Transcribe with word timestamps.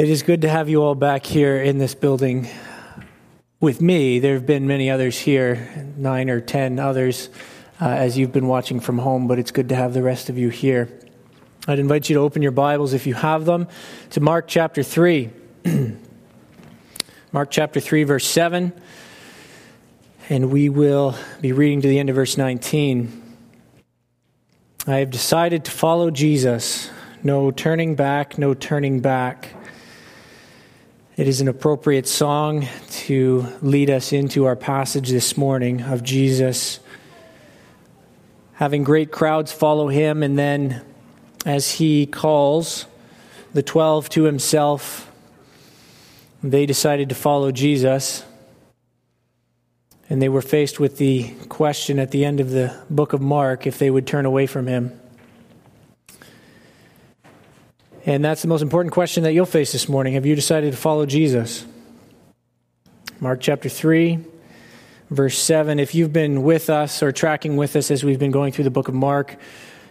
It 0.00 0.08
is 0.08 0.22
good 0.22 0.40
to 0.40 0.48
have 0.48 0.70
you 0.70 0.82
all 0.82 0.94
back 0.94 1.26
here 1.26 1.58
in 1.58 1.76
this 1.76 1.94
building 1.94 2.48
with 3.60 3.82
me. 3.82 4.18
There 4.18 4.32
have 4.32 4.46
been 4.46 4.66
many 4.66 4.88
others 4.88 5.18
here, 5.18 5.84
nine 5.94 6.30
or 6.30 6.40
ten 6.40 6.78
others, 6.78 7.28
uh, 7.82 7.88
as 7.88 8.16
you've 8.16 8.32
been 8.32 8.46
watching 8.46 8.80
from 8.80 8.96
home, 8.96 9.28
but 9.28 9.38
it's 9.38 9.50
good 9.50 9.68
to 9.68 9.74
have 9.74 9.92
the 9.92 10.02
rest 10.02 10.30
of 10.30 10.38
you 10.38 10.48
here. 10.48 10.88
I'd 11.68 11.78
invite 11.78 12.08
you 12.08 12.14
to 12.14 12.20
open 12.22 12.40
your 12.40 12.50
Bibles, 12.50 12.94
if 12.94 13.06
you 13.06 13.12
have 13.12 13.44
them, 13.44 13.68
to 14.12 14.20
Mark 14.22 14.48
chapter 14.48 14.82
3. 14.82 15.28
Mark 17.32 17.50
chapter 17.50 17.78
3, 17.78 18.04
verse 18.04 18.26
7. 18.26 18.72
And 20.30 20.50
we 20.50 20.70
will 20.70 21.14
be 21.42 21.52
reading 21.52 21.82
to 21.82 21.88
the 21.88 21.98
end 21.98 22.08
of 22.08 22.16
verse 22.16 22.38
19. 22.38 23.36
I 24.86 24.96
have 24.96 25.10
decided 25.10 25.66
to 25.66 25.70
follow 25.70 26.10
Jesus. 26.10 26.90
No 27.22 27.50
turning 27.50 27.96
back, 27.96 28.38
no 28.38 28.54
turning 28.54 29.00
back. 29.00 29.59
It 31.20 31.28
is 31.28 31.42
an 31.42 31.48
appropriate 31.48 32.08
song 32.08 32.66
to 33.04 33.46
lead 33.60 33.90
us 33.90 34.14
into 34.14 34.46
our 34.46 34.56
passage 34.56 35.10
this 35.10 35.36
morning 35.36 35.82
of 35.82 36.02
Jesus 36.02 36.80
having 38.54 38.84
great 38.84 39.12
crowds 39.12 39.52
follow 39.52 39.88
him, 39.88 40.22
and 40.22 40.38
then 40.38 40.82
as 41.44 41.72
he 41.72 42.06
calls 42.06 42.86
the 43.52 43.62
12 43.62 44.08
to 44.08 44.22
himself, 44.22 45.12
they 46.42 46.64
decided 46.64 47.10
to 47.10 47.14
follow 47.14 47.52
Jesus. 47.52 48.24
And 50.08 50.22
they 50.22 50.30
were 50.30 50.40
faced 50.40 50.80
with 50.80 50.96
the 50.96 51.34
question 51.50 51.98
at 51.98 52.12
the 52.12 52.24
end 52.24 52.40
of 52.40 52.48
the 52.48 52.74
book 52.88 53.12
of 53.12 53.20
Mark 53.20 53.66
if 53.66 53.78
they 53.78 53.90
would 53.90 54.06
turn 54.06 54.24
away 54.24 54.46
from 54.46 54.66
him. 54.66 54.99
And 58.06 58.24
that's 58.24 58.40
the 58.40 58.48
most 58.48 58.62
important 58.62 58.94
question 58.94 59.24
that 59.24 59.34
you'll 59.34 59.44
face 59.44 59.72
this 59.72 59.86
morning. 59.86 60.14
Have 60.14 60.24
you 60.24 60.34
decided 60.34 60.70
to 60.72 60.76
follow 60.76 61.04
Jesus? 61.04 61.66
Mark 63.20 63.40
chapter 63.42 63.68
3, 63.68 64.18
verse 65.10 65.36
7. 65.36 65.78
If 65.78 65.94
you've 65.94 66.12
been 66.12 66.42
with 66.42 66.70
us 66.70 67.02
or 67.02 67.12
tracking 67.12 67.58
with 67.58 67.76
us 67.76 67.90
as 67.90 68.02
we've 68.02 68.18
been 68.18 68.30
going 68.30 68.52
through 68.52 68.64
the 68.64 68.70
book 68.70 68.88
of 68.88 68.94
Mark, 68.94 69.36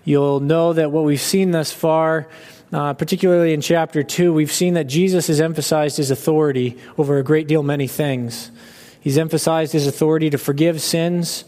you'll 0.05 0.39
know 0.39 0.73
that 0.73 0.91
what 0.91 1.03
we've 1.03 1.21
seen 1.21 1.51
thus 1.51 1.71
far, 1.71 2.27
uh, 2.73 2.93
particularly 2.95 3.53
in 3.53 3.61
chapter 3.61 4.01
2, 4.01 4.33
we've 4.33 4.51
seen 4.51 4.73
that 4.73 4.85
Jesus 4.85 5.27
has 5.27 5.39
emphasized 5.39 5.97
his 5.97 6.09
authority 6.09 6.79
over 6.97 7.19
a 7.19 7.23
great 7.23 7.47
deal 7.47 7.61
many 7.61 7.85
things. 7.85 8.49
He's 9.01 9.19
emphasized 9.19 9.71
his 9.71 9.85
authority 9.85 10.31
to 10.31 10.39
forgive 10.39 10.81
sins. 10.81 11.45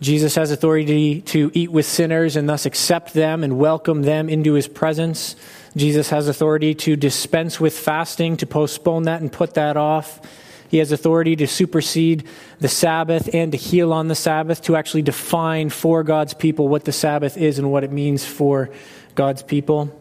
Jesus 0.00 0.36
has 0.36 0.52
authority 0.52 1.22
to 1.22 1.50
eat 1.54 1.72
with 1.72 1.86
sinners 1.86 2.36
and 2.36 2.48
thus 2.48 2.66
accept 2.66 3.14
them 3.14 3.42
and 3.42 3.58
welcome 3.58 4.02
them 4.02 4.28
into 4.28 4.52
his 4.52 4.68
presence. 4.68 5.34
Jesus 5.76 6.10
has 6.10 6.28
authority 6.28 6.74
to 6.74 6.96
dispense 6.96 7.58
with 7.58 7.78
fasting, 7.78 8.36
to 8.38 8.46
postpone 8.46 9.04
that 9.04 9.20
and 9.20 9.32
put 9.32 9.54
that 9.54 9.76
off. 9.76 10.20
He 10.68 10.78
has 10.78 10.92
authority 10.92 11.36
to 11.36 11.46
supersede 11.46 12.26
the 12.58 12.68
Sabbath 12.68 13.34
and 13.34 13.52
to 13.52 13.58
heal 13.58 13.92
on 13.92 14.08
the 14.08 14.14
Sabbath, 14.14 14.62
to 14.62 14.76
actually 14.76 15.02
define 15.02 15.70
for 15.70 16.02
God's 16.02 16.34
people 16.34 16.68
what 16.68 16.84
the 16.84 16.92
Sabbath 16.92 17.36
is 17.36 17.58
and 17.58 17.70
what 17.70 17.84
it 17.84 17.92
means 17.92 18.24
for 18.24 18.70
God's 19.14 19.42
people. 19.42 19.98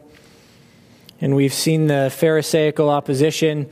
And 1.20 1.36
we've 1.36 1.54
seen 1.54 1.88
the 1.88 2.12
Pharisaical 2.16 2.90
opposition 2.90 3.70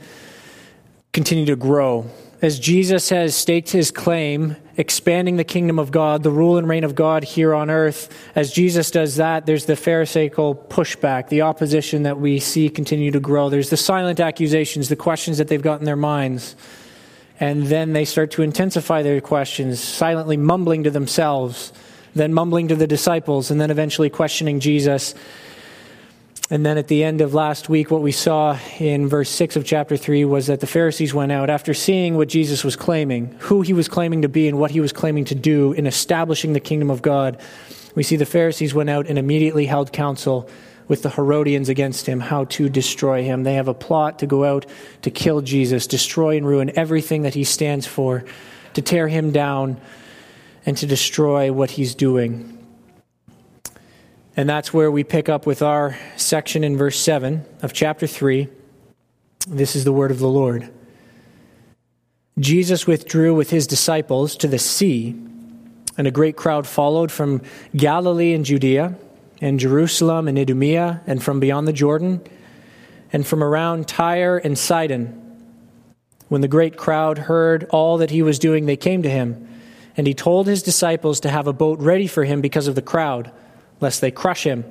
continue 1.12 1.46
to 1.46 1.56
grow 1.56 2.10
as 2.42 2.58
Jesus 2.58 3.10
has 3.10 3.34
staked 3.34 3.70
his 3.70 3.90
claim, 3.90 4.56
expanding 4.76 5.36
the 5.36 5.44
kingdom 5.44 5.78
of 5.78 5.90
God, 5.90 6.22
the 6.22 6.30
rule 6.30 6.56
and 6.56 6.68
reign 6.68 6.84
of 6.84 6.94
God 6.94 7.24
here 7.24 7.54
on 7.54 7.70
earth, 7.70 8.08
as 8.34 8.52
Jesus 8.52 8.90
does 8.90 9.16
that, 9.16 9.46
there's 9.46 9.66
the 9.66 9.76
Pharisaical 9.76 10.54
pushback, 10.54 11.28
the 11.28 11.42
opposition 11.42 12.04
that 12.04 12.18
we 12.18 12.38
see 12.40 12.68
continue 12.68 13.10
to 13.10 13.20
grow. 13.20 13.48
There's 13.48 13.70
the 13.70 13.76
silent 13.76 14.20
accusations, 14.20 14.88
the 14.88 14.96
questions 14.96 15.38
that 15.38 15.48
they've 15.48 15.60
got 15.60 15.80
in 15.80 15.84
their 15.84 15.96
minds. 15.96 16.56
And 17.38 17.66
then 17.66 17.94
they 17.94 18.04
start 18.04 18.30
to 18.32 18.42
intensify 18.42 19.02
their 19.02 19.20
questions, 19.20 19.80
silently 19.80 20.36
mumbling 20.36 20.84
to 20.84 20.90
themselves, 20.90 21.72
then 22.14 22.34
mumbling 22.34 22.68
to 22.68 22.76
the 22.76 22.86
disciples, 22.86 23.50
and 23.50 23.60
then 23.60 23.70
eventually 23.70 24.10
questioning 24.10 24.60
Jesus 24.60 25.14
and 26.52 26.66
then 26.66 26.78
at 26.78 26.88
the 26.88 27.04
end 27.04 27.20
of 27.20 27.32
last 27.32 27.68
week, 27.68 27.92
what 27.92 28.02
we 28.02 28.10
saw 28.10 28.58
in 28.80 29.06
verse 29.06 29.30
6 29.30 29.54
of 29.54 29.64
chapter 29.64 29.96
3 29.96 30.24
was 30.24 30.48
that 30.48 30.58
the 30.58 30.66
Pharisees 30.66 31.14
went 31.14 31.30
out 31.30 31.48
after 31.48 31.72
seeing 31.72 32.16
what 32.16 32.28
Jesus 32.28 32.64
was 32.64 32.74
claiming, 32.74 33.36
who 33.38 33.62
he 33.62 33.72
was 33.72 33.88
claiming 33.88 34.22
to 34.22 34.28
be, 34.28 34.48
and 34.48 34.58
what 34.58 34.72
he 34.72 34.80
was 34.80 34.92
claiming 34.92 35.24
to 35.26 35.36
do 35.36 35.72
in 35.72 35.86
establishing 35.86 36.52
the 36.52 36.58
kingdom 36.58 36.90
of 36.90 37.02
God. 37.02 37.40
We 37.94 38.02
see 38.02 38.16
the 38.16 38.26
Pharisees 38.26 38.74
went 38.74 38.90
out 38.90 39.06
and 39.06 39.16
immediately 39.16 39.66
held 39.66 39.92
counsel 39.92 40.50
with 40.88 41.02
the 41.02 41.10
Herodians 41.10 41.68
against 41.68 42.06
him, 42.06 42.18
how 42.18 42.46
to 42.46 42.68
destroy 42.68 43.22
him. 43.22 43.44
They 43.44 43.54
have 43.54 43.68
a 43.68 43.74
plot 43.74 44.18
to 44.18 44.26
go 44.26 44.44
out 44.44 44.66
to 45.02 45.10
kill 45.12 45.42
Jesus, 45.42 45.86
destroy 45.86 46.36
and 46.36 46.44
ruin 46.44 46.72
everything 46.76 47.22
that 47.22 47.34
he 47.34 47.44
stands 47.44 47.86
for, 47.86 48.24
to 48.74 48.82
tear 48.82 49.06
him 49.06 49.30
down, 49.30 49.80
and 50.66 50.76
to 50.78 50.86
destroy 50.86 51.52
what 51.52 51.70
he's 51.70 51.94
doing. 51.94 52.59
And 54.36 54.48
that's 54.48 54.72
where 54.72 54.90
we 54.90 55.02
pick 55.02 55.28
up 55.28 55.44
with 55.44 55.60
our 55.60 55.98
section 56.16 56.62
in 56.62 56.76
verse 56.76 56.98
7 57.00 57.44
of 57.62 57.72
chapter 57.72 58.06
3. 58.06 58.48
This 59.48 59.74
is 59.74 59.84
the 59.84 59.92
word 59.92 60.12
of 60.12 60.20
the 60.20 60.28
Lord. 60.28 60.70
Jesus 62.38 62.86
withdrew 62.86 63.34
with 63.34 63.50
his 63.50 63.66
disciples 63.66 64.36
to 64.36 64.46
the 64.46 64.58
sea, 64.58 65.16
and 65.98 66.06
a 66.06 66.12
great 66.12 66.36
crowd 66.36 66.66
followed 66.66 67.10
from 67.10 67.42
Galilee 67.74 68.32
and 68.32 68.44
Judea, 68.44 68.94
and 69.40 69.58
Jerusalem 69.58 70.28
and 70.28 70.38
Idumea, 70.38 71.02
and 71.06 71.22
from 71.22 71.40
beyond 71.40 71.66
the 71.66 71.72
Jordan, 71.72 72.20
and 73.12 73.26
from 73.26 73.42
around 73.42 73.88
Tyre 73.88 74.38
and 74.38 74.56
Sidon. 74.56 75.16
When 76.28 76.40
the 76.40 76.48
great 76.48 76.76
crowd 76.76 77.18
heard 77.18 77.64
all 77.70 77.98
that 77.98 78.10
he 78.10 78.22
was 78.22 78.38
doing, 78.38 78.66
they 78.66 78.76
came 78.76 79.02
to 79.02 79.10
him, 79.10 79.48
and 79.96 80.06
he 80.06 80.14
told 80.14 80.46
his 80.46 80.62
disciples 80.62 81.18
to 81.20 81.30
have 81.30 81.48
a 81.48 81.52
boat 81.52 81.80
ready 81.80 82.06
for 82.06 82.22
him 82.22 82.40
because 82.40 82.68
of 82.68 82.76
the 82.76 82.82
crowd 82.82 83.32
lest 83.80 84.00
they 84.00 84.10
crush 84.10 84.44
him. 84.44 84.64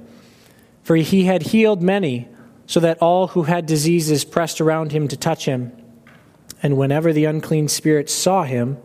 For 0.83 0.95
he 0.95 1.25
had 1.25 1.43
healed 1.43 1.81
many, 1.81 2.27
so 2.65 2.79
that 2.79 3.01
all 3.01 3.27
who 3.27 3.43
had 3.43 3.65
diseases 3.65 4.23
pressed 4.23 4.61
around 4.61 4.91
him 4.91 5.07
to 5.07 5.17
touch 5.17 5.45
him. 5.45 5.71
And 6.61 6.77
whenever 6.77 7.13
the 7.13 7.25
unclean 7.25 7.67
spirits 7.67 8.13
saw 8.13 8.43
him, 8.43 8.77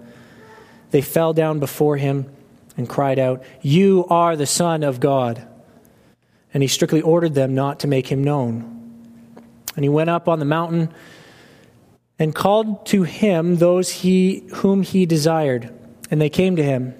they 0.91 1.03
fell 1.03 1.33
down 1.33 1.61
before 1.61 1.97
him 1.97 2.31
and 2.77 2.89
cried 2.89 3.19
out, 3.19 3.43
You 3.61 4.07
are 4.09 4.37
the 4.37 4.47
Son 4.47 4.83
of 4.83 5.01
God. 5.01 5.47
And 6.53 6.63
he 6.63 6.69
strictly 6.69 7.03
ordered 7.03 7.34
them 7.34 7.55
not 7.55 7.81
to 7.81 7.89
make 7.89 8.07
him 8.07 8.23
known. 8.23 8.71
And 9.77 9.84
he 9.84 9.89
went 9.89 10.11
up 10.11 10.29
on 10.29 10.39
the 10.39 10.45
mountain 10.45 10.95
and 12.19 12.34
called 12.34 12.87
to 12.87 13.03
him 13.03 13.57
those 13.57 13.91
he, 13.91 14.45
whom 14.55 14.83
he 14.83 15.05
desired. 15.05 15.73
And 16.11 16.21
they 16.21 16.31
came 16.31 16.57
to 16.57 16.63
him. 16.63 16.95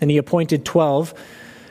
And 0.00 0.10
he 0.10 0.16
appointed 0.16 0.64
twelve 0.64 1.14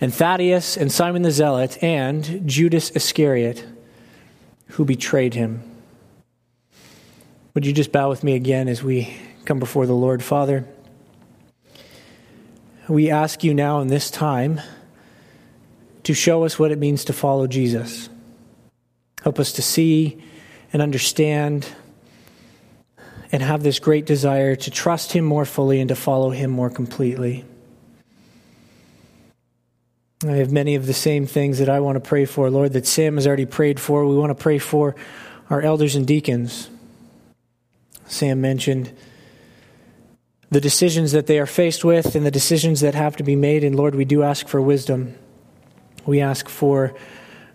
and 0.00 0.12
Thaddeus 0.12 0.76
and 0.76 0.90
Simon 0.90 1.22
the 1.22 1.30
Zealot 1.30 1.82
and 1.82 2.48
Judas 2.48 2.90
Iscariot, 2.90 3.64
who 4.68 4.84
betrayed 4.84 5.34
him. 5.34 5.62
Would 7.54 7.64
you 7.64 7.72
just 7.72 7.92
bow 7.92 8.08
with 8.08 8.24
me 8.24 8.34
again 8.34 8.68
as 8.68 8.82
we 8.82 9.16
come 9.44 9.58
before 9.58 9.86
the 9.86 9.94
Lord, 9.94 10.22
Father? 10.22 10.66
We 12.88 13.10
ask 13.10 13.44
you 13.44 13.54
now 13.54 13.80
in 13.80 13.88
this 13.88 14.10
time 14.10 14.60
to 16.02 16.12
show 16.12 16.44
us 16.44 16.58
what 16.58 16.70
it 16.70 16.78
means 16.78 17.04
to 17.06 17.12
follow 17.12 17.46
Jesus. 17.46 18.08
Help 19.22 19.38
us 19.38 19.52
to 19.52 19.62
see 19.62 20.22
and 20.72 20.82
understand 20.82 21.66
and 23.32 23.42
have 23.42 23.62
this 23.62 23.78
great 23.78 24.04
desire 24.04 24.54
to 24.54 24.70
trust 24.70 25.12
Him 25.12 25.24
more 25.24 25.44
fully 25.44 25.80
and 25.80 25.88
to 25.88 25.96
follow 25.96 26.30
Him 26.30 26.50
more 26.50 26.70
completely. 26.70 27.44
I 30.30 30.36
have 30.36 30.52
many 30.52 30.74
of 30.74 30.86
the 30.86 30.94
same 30.94 31.26
things 31.26 31.58
that 31.58 31.68
I 31.68 31.80
want 31.80 31.96
to 31.96 32.00
pray 32.00 32.24
for, 32.24 32.50
Lord, 32.50 32.72
that 32.72 32.86
Sam 32.86 33.16
has 33.16 33.26
already 33.26 33.46
prayed 33.46 33.80
for. 33.80 34.06
We 34.06 34.16
want 34.16 34.30
to 34.30 34.42
pray 34.42 34.58
for 34.58 34.94
our 35.50 35.60
elders 35.60 35.96
and 35.96 36.06
deacons. 36.06 36.70
Sam 38.06 38.40
mentioned 38.40 38.92
the 40.50 40.60
decisions 40.60 41.12
that 41.12 41.26
they 41.26 41.38
are 41.38 41.46
faced 41.46 41.84
with 41.84 42.14
and 42.14 42.24
the 42.24 42.30
decisions 42.30 42.80
that 42.80 42.94
have 42.94 43.16
to 43.16 43.24
be 43.24 43.34
made. 43.34 43.64
And 43.64 43.74
Lord, 43.74 43.94
we 43.94 44.04
do 44.04 44.22
ask 44.22 44.46
for 44.46 44.60
wisdom. 44.60 45.16
We 46.06 46.20
ask 46.20 46.48
for 46.48 46.94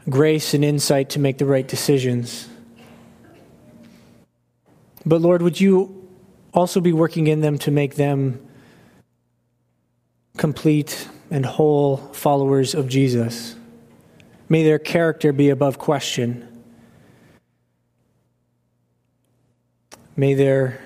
grace 0.09 0.53
and 0.53 0.65
insight 0.65 1.09
to 1.11 1.19
make 1.19 1.37
the 1.37 1.45
right 1.45 1.67
decisions. 1.67 2.47
But 5.05 5.21
Lord, 5.21 5.41
would 5.41 5.59
you 5.61 6.07
also 6.53 6.81
be 6.81 6.91
working 6.91 7.27
in 7.27 7.41
them 7.41 7.57
to 7.59 7.71
make 7.71 7.95
them 7.95 8.45
complete 10.37 11.07
and 11.31 11.45
whole 11.45 11.97
followers 11.97 12.73
of 12.73 12.87
Jesus? 12.87 13.55
May 14.47 14.63
their 14.63 14.79
character 14.79 15.31
be 15.31 15.49
above 15.49 15.77
question. 15.77 16.47
May 20.15 20.33
their, 20.33 20.81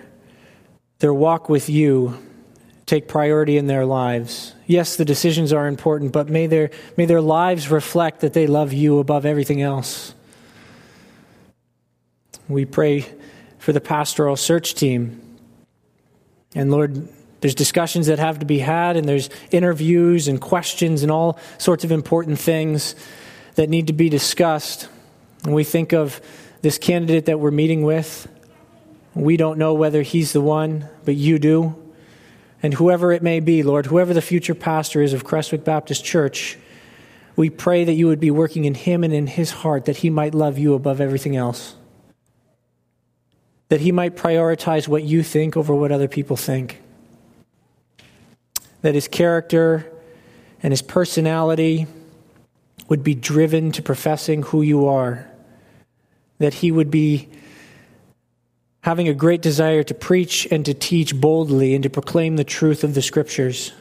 their 0.99 1.13
walk 1.13 1.49
with 1.49 1.69
you 1.69 2.17
take 2.85 3.07
priority 3.07 3.57
in 3.57 3.67
their 3.67 3.85
lives. 3.85 4.53
Yes, 4.67 4.97
the 4.97 5.05
decisions 5.05 5.53
are 5.53 5.67
important, 5.67 6.11
but 6.11 6.29
may 6.29 6.47
their, 6.47 6.69
may 6.97 7.05
their 7.05 7.21
lives 7.21 7.71
reflect 7.71 8.19
that 8.21 8.33
they 8.33 8.45
love 8.45 8.73
you 8.73 8.99
above 8.99 9.25
everything 9.25 9.61
else. 9.61 10.13
We 12.49 12.65
pray 12.65 13.05
for 13.57 13.71
the 13.71 13.81
pastoral 13.81 14.35
search 14.35 14.75
team. 14.75 15.21
And 16.53 16.69
Lord, 16.69 17.07
there's 17.43 17.55
discussions 17.55 18.07
that 18.07 18.19
have 18.19 18.39
to 18.39 18.45
be 18.45 18.59
had, 18.59 18.95
and 18.95 19.05
there's 19.05 19.29
interviews 19.51 20.29
and 20.29 20.39
questions 20.39 21.03
and 21.03 21.11
all 21.11 21.37
sorts 21.57 21.83
of 21.83 21.91
important 21.91 22.39
things 22.39 22.95
that 23.55 23.67
need 23.67 23.87
to 23.87 23.93
be 23.93 24.07
discussed. 24.07 24.87
And 25.43 25.53
we 25.53 25.65
think 25.65 25.91
of 25.91 26.21
this 26.61 26.77
candidate 26.77 27.25
that 27.25 27.41
we're 27.41 27.51
meeting 27.51 27.81
with. 27.81 28.29
We 29.13 29.35
don't 29.35 29.57
know 29.57 29.73
whether 29.73 30.03
he's 30.03 30.31
the 30.31 30.39
one, 30.39 30.87
but 31.03 31.15
you 31.15 31.37
do. 31.37 31.75
And 32.63 32.75
whoever 32.75 33.11
it 33.11 33.21
may 33.21 33.41
be, 33.41 33.61
Lord, 33.61 33.87
whoever 33.87 34.13
the 34.13 34.21
future 34.21 34.55
pastor 34.55 35.01
is 35.01 35.11
of 35.11 35.25
Crestwick 35.25 35.65
Baptist 35.65 36.05
Church, 36.05 36.57
we 37.35 37.49
pray 37.49 37.83
that 37.83 37.91
you 37.91 38.07
would 38.07 38.21
be 38.21 38.31
working 38.31 38.63
in 38.63 38.73
him 38.73 39.03
and 39.03 39.13
in 39.13 39.27
his 39.27 39.51
heart 39.51 39.83
that 39.83 39.97
he 39.97 40.09
might 40.09 40.33
love 40.33 40.57
you 40.57 40.75
above 40.75 41.01
everything 41.01 41.35
else. 41.35 41.75
That 43.67 43.81
he 43.81 43.91
might 43.91 44.15
prioritize 44.15 44.87
what 44.87 45.03
you 45.03 45.23
think 45.23 45.57
over 45.57 45.75
what 45.75 45.91
other 45.91 46.07
people 46.07 46.37
think. 46.37 46.79
That 48.83 48.93
his 48.93 49.07
character 49.07 49.91
and 50.61 50.71
his 50.71 50.83
personality 50.83 51.87
would 52.87 53.03
be 53.03 53.15
driven 53.15 53.71
to 53.71 53.81
professing 53.81 54.43
who 54.43 54.61
you 54.61 54.85
are. 54.85 55.27
That 56.37 56.53
he 56.53 56.71
would 56.71 56.91
be 56.91 57.29
having 58.81 59.07
a 59.07 59.13
great 59.13 59.41
desire 59.41 59.81
to 59.81 59.93
preach 59.93 60.45
and 60.51 60.65
to 60.65 60.73
teach 60.73 61.19
boldly 61.19 61.73
and 61.73 61.83
to 61.83 61.89
proclaim 61.89 62.35
the 62.35 62.43
truth 62.43 62.83
of 62.83 62.93
the 62.93 63.01
scriptures. 63.01 63.71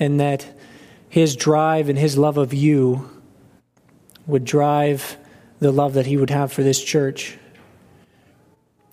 And 0.00 0.18
that 0.18 0.46
his 1.10 1.36
drive 1.36 1.88
and 1.88 1.98
his 1.98 2.18
love 2.18 2.38
of 2.38 2.52
you 2.52 3.08
would 4.26 4.44
drive 4.44 5.16
the 5.60 5.70
love 5.70 5.94
that 5.94 6.06
he 6.06 6.16
would 6.16 6.30
have 6.30 6.52
for 6.52 6.62
this 6.62 6.82
church. 6.82 7.38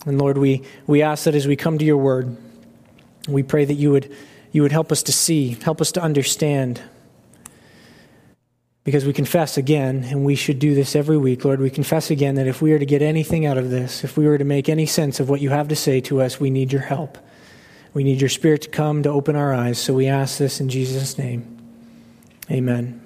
And 0.05 0.19
Lord, 0.19 0.37
we, 0.37 0.63
we 0.87 1.01
ask 1.01 1.25
that 1.25 1.35
as 1.35 1.47
we 1.47 1.55
come 1.55 1.77
to 1.77 1.85
your 1.85 1.97
word, 1.97 2.35
we 3.27 3.43
pray 3.43 3.65
that 3.65 3.73
you 3.73 3.91
would, 3.91 4.15
you 4.51 4.61
would 4.61 4.71
help 4.71 4.91
us 4.91 5.03
to 5.03 5.11
see, 5.11 5.57
help 5.63 5.81
us 5.81 5.91
to 5.93 6.01
understand. 6.01 6.81
Because 8.83 9.05
we 9.05 9.13
confess 9.13 9.57
again, 9.57 10.03
and 10.03 10.25
we 10.25 10.35
should 10.35 10.59
do 10.59 10.73
this 10.73 10.95
every 10.95 11.17
week, 11.17 11.45
Lord, 11.45 11.59
we 11.59 11.69
confess 11.69 12.09
again 12.09 12.35
that 12.35 12.47
if 12.47 12.61
we 12.61 12.73
are 12.73 12.79
to 12.79 12.85
get 12.85 13.01
anything 13.01 13.45
out 13.45 13.57
of 13.57 13.69
this, 13.69 14.03
if 14.03 14.17
we 14.17 14.27
were 14.27 14.37
to 14.37 14.43
make 14.43 14.69
any 14.69 14.85
sense 14.85 15.19
of 15.19 15.29
what 15.29 15.39
you 15.39 15.51
have 15.51 15.67
to 15.67 15.75
say 15.75 16.01
to 16.01 16.21
us, 16.21 16.39
we 16.39 16.49
need 16.49 16.71
your 16.71 16.81
help. 16.81 17.17
We 17.93 18.03
need 18.03 18.19
your 18.19 18.29
Spirit 18.29 18.63
to 18.63 18.69
come 18.69 19.03
to 19.03 19.09
open 19.09 19.35
our 19.35 19.53
eyes. 19.53 19.77
So 19.77 19.93
we 19.93 20.07
ask 20.07 20.37
this 20.37 20.59
in 20.59 20.69
Jesus' 20.69 21.17
name. 21.17 21.57
Amen. 22.49 22.99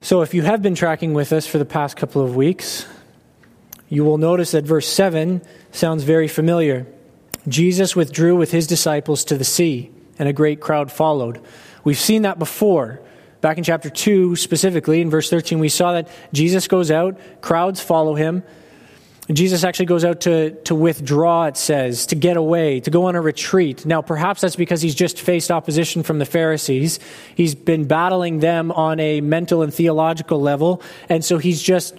So 0.00 0.22
if 0.22 0.34
you 0.34 0.42
have 0.42 0.62
been 0.62 0.74
tracking 0.74 1.12
with 1.12 1.32
us 1.32 1.46
for 1.46 1.58
the 1.58 1.64
past 1.64 1.96
couple 1.96 2.22
of 2.22 2.34
weeks, 2.34 2.86
you 3.88 4.04
will 4.04 4.18
notice 4.18 4.52
that 4.52 4.64
verse 4.64 4.88
7 4.88 5.42
sounds 5.72 6.02
very 6.02 6.26
familiar. 6.26 6.86
Jesus 7.50 7.94
withdrew 7.94 8.36
with 8.36 8.52
his 8.52 8.66
disciples 8.66 9.24
to 9.24 9.36
the 9.36 9.44
sea, 9.44 9.90
and 10.18 10.28
a 10.28 10.32
great 10.32 10.60
crowd 10.60 10.90
followed. 10.90 11.40
We've 11.84 11.98
seen 11.98 12.22
that 12.22 12.38
before. 12.38 13.00
Back 13.40 13.58
in 13.58 13.64
chapter 13.64 13.88
2, 13.88 14.36
specifically, 14.36 15.00
in 15.00 15.10
verse 15.10 15.30
13, 15.30 15.58
we 15.58 15.70
saw 15.70 15.92
that 15.92 16.08
Jesus 16.32 16.68
goes 16.68 16.90
out, 16.90 17.18
crowds 17.40 17.80
follow 17.80 18.14
him. 18.14 18.42
Jesus 19.32 19.64
actually 19.64 19.86
goes 19.86 20.04
out 20.04 20.22
to, 20.22 20.50
to 20.64 20.74
withdraw, 20.74 21.44
it 21.44 21.56
says, 21.56 22.06
to 22.06 22.16
get 22.16 22.36
away, 22.36 22.80
to 22.80 22.90
go 22.90 23.04
on 23.04 23.14
a 23.14 23.20
retreat. 23.20 23.86
Now, 23.86 24.02
perhaps 24.02 24.40
that's 24.40 24.56
because 24.56 24.82
he's 24.82 24.94
just 24.94 25.20
faced 25.20 25.50
opposition 25.50 26.02
from 26.02 26.18
the 26.18 26.24
Pharisees. 26.24 26.98
He's 27.34 27.54
been 27.54 27.86
battling 27.86 28.40
them 28.40 28.72
on 28.72 28.98
a 28.98 29.20
mental 29.20 29.62
and 29.62 29.72
theological 29.72 30.40
level. 30.40 30.82
And 31.08 31.24
so 31.24 31.38
he's 31.38 31.62
just, 31.62 31.96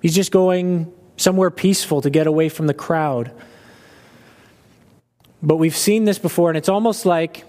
he's 0.00 0.14
just 0.14 0.32
going 0.32 0.92
somewhere 1.16 1.50
peaceful 1.50 2.02
to 2.02 2.10
get 2.10 2.26
away 2.26 2.48
from 2.48 2.66
the 2.66 2.74
crowd. 2.74 3.30
But 5.42 5.56
we've 5.56 5.76
seen 5.76 6.04
this 6.04 6.18
before, 6.18 6.50
and 6.50 6.56
it's 6.56 6.68
almost 6.68 7.04
like 7.04 7.44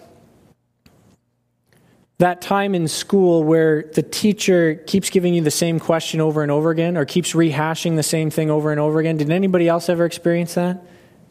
that 2.17 2.41
time 2.41 2.73
in 2.73 2.87
school 2.87 3.43
where 3.43 3.83
the 3.93 4.01
teacher 4.01 4.75
keeps 4.75 5.09
giving 5.09 5.33
you 5.33 5.41
the 5.41 5.51
same 5.51 5.79
question 5.79 6.21
over 6.21 6.41
and 6.41 6.51
over 6.51 6.71
again 6.71 6.95
or 6.95 7.05
keeps 7.05 7.33
rehashing 7.33 7.95
the 7.95 8.03
same 8.03 8.29
thing 8.29 8.49
over 8.49 8.71
and 8.71 8.79
over 8.79 8.99
again. 8.99 9.17
Did 9.17 9.29
anybody 9.29 9.67
else 9.67 9.89
ever 9.89 10.05
experience 10.05 10.53
that? 10.53 10.83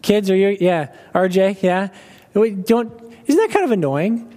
Kids, 0.03 0.31
are 0.31 0.37
you? 0.37 0.57
Yeah. 0.61 0.95
RJ, 1.15 1.63
yeah. 1.63 1.89
Don't, 2.35 3.15
isn't 3.27 3.41
that 3.41 3.51
kind 3.51 3.65
of 3.65 3.71
annoying? 3.71 4.29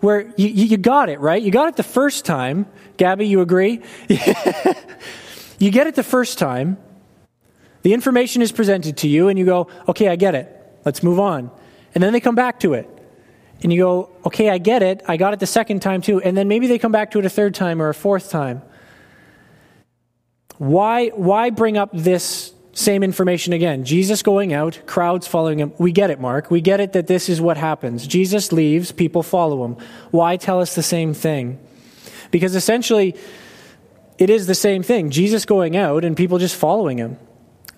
Where 0.00 0.32
you, 0.36 0.48
you 0.48 0.76
got 0.76 1.08
it, 1.08 1.20
right? 1.20 1.42
You 1.42 1.50
got 1.50 1.68
it 1.68 1.76
the 1.76 1.82
first 1.82 2.24
time. 2.24 2.66
Gabby, 2.98 3.26
you 3.26 3.40
agree? 3.40 3.82
you 5.58 5.70
get 5.70 5.86
it 5.86 5.94
the 5.94 6.02
first 6.02 6.38
time. 6.38 6.76
The 7.82 7.94
information 7.94 8.42
is 8.42 8.52
presented 8.52 8.98
to 8.98 9.08
you, 9.08 9.28
and 9.28 9.38
you 9.38 9.44
go, 9.44 9.68
okay, 9.88 10.08
I 10.08 10.16
get 10.16 10.34
it. 10.34 10.52
Let's 10.84 11.02
move 11.02 11.18
on. 11.18 11.50
And 11.96 12.02
then 12.02 12.12
they 12.12 12.20
come 12.20 12.34
back 12.34 12.60
to 12.60 12.74
it 12.74 12.86
and 13.62 13.72
you 13.72 13.82
go, 13.82 14.10
okay, 14.26 14.50
I 14.50 14.58
get 14.58 14.82
it. 14.82 15.02
I 15.08 15.16
got 15.16 15.32
it 15.32 15.40
the 15.40 15.46
second 15.46 15.80
time 15.80 16.02
too. 16.02 16.20
And 16.20 16.36
then 16.36 16.46
maybe 16.46 16.66
they 16.66 16.78
come 16.78 16.92
back 16.92 17.12
to 17.12 17.18
it 17.18 17.24
a 17.24 17.30
third 17.30 17.54
time 17.54 17.80
or 17.80 17.88
a 17.88 17.94
fourth 17.94 18.28
time. 18.28 18.60
Why, 20.58 21.08
why 21.08 21.48
bring 21.48 21.78
up 21.78 21.88
this 21.94 22.52
same 22.74 23.02
information 23.02 23.54
again? 23.54 23.84
Jesus 23.84 24.22
going 24.22 24.52
out, 24.52 24.78
crowds 24.84 25.26
following 25.26 25.58
him. 25.58 25.72
We 25.78 25.90
get 25.90 26.10
it, 26.10 26.20
Mark. 26.20 26.50
We 26.50 26.60
get 26.60 26.80
it 26.80 26.92
that 26.92 27.06
this 27.06 27.30
is 27.30 27.40
what 27.40 27.56
happens. 27.56 28.06
Jesus 28.06 28.52
leaves, 28.52 28.92
people 28.92 29.22
follow 29.22 29.64
him. 29.64 29.78
Why 30.10 30.36
tell 30.36 30.60
us 30.60 30.74
the 30.74 30.82
same 30.82 31.14
thing? 31.14 31.58
Because 32.30 32.54
essentially, 32.54 33.16
it 34.18 34.28
is 34.28 34.46
the 34.46 34.54
same 34.54 34.82
thing. 34.82 35.08
Jesus 35.08 35.46
going 35.46 35.78
out 35.78 36.04
and 36.04 36.14
people 36.14 36.36
just 36.36 36.56
following 36.56 36.98
him. 36.98 37.16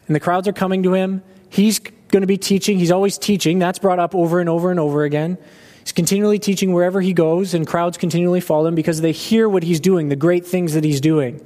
And 0.09 0.17
the 0.17 0.21
crowds 0.21 0.49
are 0.49 0.53
coming 0.53 0.83
to 0.83 0.95
him. 0.95 1.23
He's 1.51 1.81
going 2.11 2.23
to 2.23 2.27
be 2.27 2.39
teaching. 2.39 2.79
He's 2.79 2.91
always 2.91 3.19
teaching. 3.19 3.59
That's 3.59 3.79
brought 3.79 3.99
up 3.99 4.15
over 4.15 4.41
and 4.41 4.49
over 4.49 4.71
and 4.71 4.81
over 4.81 5.05
again. 5.05 5.39
He's 5.81 5.93
continually 5.93 6.39
teaching 6.39 6.73
wherever 6.73 7.01
he 7.01 7.13
goes, 7.13 7.55
and 7.55 7.67
crowds 7.67 7.97
continually 7.97 8.41
follow 8.41 8.67
him 8.67 8.75
because 8.75 9.01
they 9.01 9.13
hear 9.13 9.49
what 9.49 9.63
he's 9.63 9.81
doing, 9.81 10.09
the 10.09 10.17
great 10.17 10.47
things 10.47 10.75
that 10.75 10.85
he's 10.85 11.01
doing. 11.01 11.45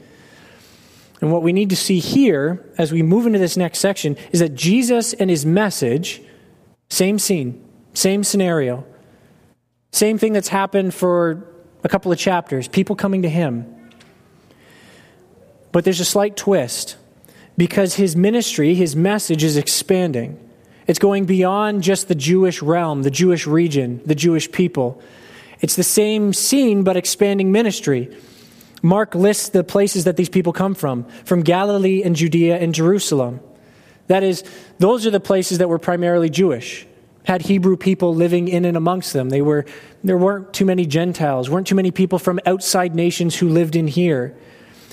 And 1.21 1.31
what 1.31 1.43
we 1.43 1.53
need 1.53 1.71
to 1.71 1.77
see 1.77 2.01
here 2.01 2.69
as 2.77 2.91
we 2.91 3.03
move 3.03 3.27
into 3.27 3.39
this 3.39 3.57
next 3.57 3.79
section 3.79 4.17
is 4.33 4.41
that 4.41 4.57
Jesus 4.57 5.13
and 5.13 5.31
his 5.31 5.47
message, 5.47 6.21
same 6.91 7.21
scene, 7.21 7.65
same 7.95 8.25
scenario, 8.25 8.85
same 9.93 10.19
thing 10.19 10.33
that's 10.33 10.49
happened 10.49 10.93
for 10.93 11.47
a 11.85 11.89
couple 11.89 12.11
of 12.11 12.19
chapters, 12.19 12.67
people 12.67 12.97
coming 12.97 13.23
to 13.23 13.29
him. 13.29 13.73
But 15.71 15.85
there's 15.85 16.01
a 16.01 16.05
slight 16.05 16.37
twist 16.37 16.97
because 17.57 17.95
his 17.95 18.17
ministry, 18.17 18.75
his 18.75 18.97
message 18.97 19.45
is 19.45 19.57
expanding. 19.57 20.42
It's 20.87 20.99
going 20.99 21.27
beyond 21.27 21.83
just 21.83 22.09
the 22.09 22.15
Jewish 22.15 22.63
realm, 22.63 23.03
the 23.03 23.11
Jewish 23.11 23.47
region, 23.47 24.01
the 24.05 24.15
Jewish 24.15 24.51
people. 24.51 25.01
It's 25.61 25.77
the 25.77 25.85
same 25.85 26.33
scene, 26.33 26.83
but 26.83 26.97
expanding 26.97 27.53
ministry. 27.53 28.15
Mark 28.83 29.15
lists 29.15 29.51
the 29.51 29.63
places 29.63 30.05
that 30.05 30.17
these 30.17 30.29
people 30.29 30.53
come 30.53 30.75
from 30.75 31.05
from 31.25 31.43
Galilee 31.43 32.03
and 32.03 32.17
Judea 32.17 32.59
and 32.59 32.75
Jerusalem. 32.75 33.41
That 34.09 34.25
is, 34.25 34.43
those 34.79 35.07
are 35.07 35.11
the 35.11 35.21
places 35.21 35.59
that 35.59 35.69
were 35.69 35.79
primarily 35.79 36.29
Jewish, 36.29 36.85
had 37.25 37.43
Hebrew 37.43 37.77
people 37.77 38.15
living 38.15 38.49
in 38.49 38.65
and 38.65 38.77
amongst 38.77 39.13
them. 39.13 39.31
They 39.31 39.41
were, 39.41 39.65
there 40.03 40.19
weren't 40.19 40.53
too 40.53 40.65
many 40.65 40.85
Gentiles, 40.85 41.49
weren't 41.49 41.69
too 41.69 41.77
many 41.77 41.93
people 41.93 42.19
from 42.19 42.41
outside 42.45 42.97
nations 42.97 43.37
who 43.37 43.49
lived 43.49 43.77
in 43.77 43.87
here. 43.87 44.37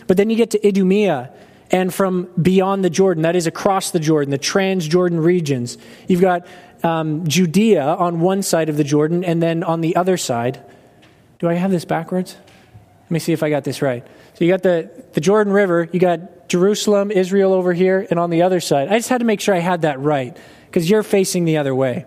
But 0.06 0.18
then 0.18 0.30
you 0.30 0.36
get 0.36 0.52
to 0.52 0.68
Idumea 0.68 1.34
and 1.72 1.94
from 1.94 2.30
beyond 2.42 2.84
the 2.84 2.90
Jordan, 2.90 3.24
that 3.24 3.36
is 3.36 3.48
across 3.48 3.92
the 3.92 4.00
Jordan, 4.00 4.32
the 4.32 4.38
Trans 4.38 4.88
Jordan 4.88 5.20
regions. 5.20 5.78
You've 6.08 6.22
got 6.22 6.48
um, 6.84 7.28
Judea 7.28 7.84
on 7.84 8.20
one 8.22 8.42
side 8.42 8.70
of 8.70 8.78
the 8.78 8.84
Jordan, 8.84 9.24
and 9.24 9.42
then 9.42 9.64
on 9.64 9.82
the 9.82 9.96
other 9.96 10.18
side. 10.18 10.62
Do 11.40 11.48
I 11.48 11.54
have 11.54 11.72
this 11.72 11.86
backwards? 11.86 12.36
Let 13.04 13.12
me 13.12 13.20
see 13.20 13.34
if 13.34 13.44
I 13.44 13.50
got 13.50 13.64
this 13.64 13.82
right. 13.82 14.06
So 14.36 14.46
you 14.46 14.52
got 14.52 14.62
the, 14.64 14.90
the 15.14 15.22
Jordan 15.22 15.54
River, 15.54 15.90
you 15.92 16.00
got 16.00 16.48
Jerusalem, 16.48 17.12
Israel 17.12 17.54
over 17.54 17.74
here, 17.74 18.06
and 18.10 18.20
on 18.20 18.30
the 18.30 18.42
other 18.42 18.60
side. 18.60 18.88
I 18.88 18.98
just 18.98 19.10
had 19.10 19.20
to 19.20 19.26
make 19.26 19.42
sure 19.42 19.56
I 19.56 19.60
had 19.60 19.84
that 19.84 20.00
right, 20.00 20.36
because 20.68 20.90
you're 20.90 21.04
facing 21.04 21.46
the 21.46 21.58
other 21.58 21.74
way. 21.74 22.06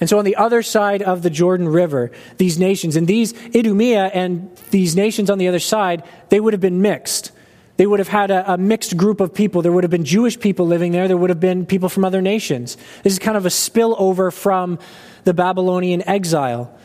And 0.00 0.08
so 0.08 0.18
on 0.18 0.24
the 0.24 0.36
other 0.36 0.62
side 0.62 1.02
of 1.02 1.22
the 1.22 1.30
Jordan 1.30 1.68
River, 1.68 2.12
these 2.36 2.58
nations, 2.58 2.94
and 2.94 3.06
these 3.06 3.34
Idumea 3.54 4.06
and 4.06 4.56
these 4.70 4.94
nations 4.94 5.28
on 5.28 5.38
the 5.38 5.48
other 5.48 5.58
side, 5.58 6.04
they 6.28 6.38
would 6.38 6.52
have 6.52 6.60
been 6.60 6.80
mixed. 6.82 7.32
They 7.78 7.86
would 7.86 8.00
have 8.00 8.08
had 8.08 8.32
a, 8.32 8.54
a, 8.54 8.58
mixed 8.58 8.96
group 8.96 9.20
of 9.20 9.32
people. 9.32 9.62
There 9.62 9.70
would 9.70 9.84
have 9.84 9.90
been 9.90 10.04
Jewish 10.04 10.38
people 10.38 10.66
living 10.66 10.90
there. 10.90 11.06
There 11.06 11.16
would 11.16 11.30
have 11.30 11.38
been 11.38 11.64
people 11.64 11.88
from 11.88 12.04
other 12.04 12.20
nations. 12.20 12.76
This 13.04 13.12
is 13.12 13.20
kind 13.20 13.36
of 13.36 13.46
a 13.46 13.50
spillover 13.50 14.32
from 14.32 14.80
the 15.22 15.32
Babylonian 15.32 16.06
exile. 16.08 16.76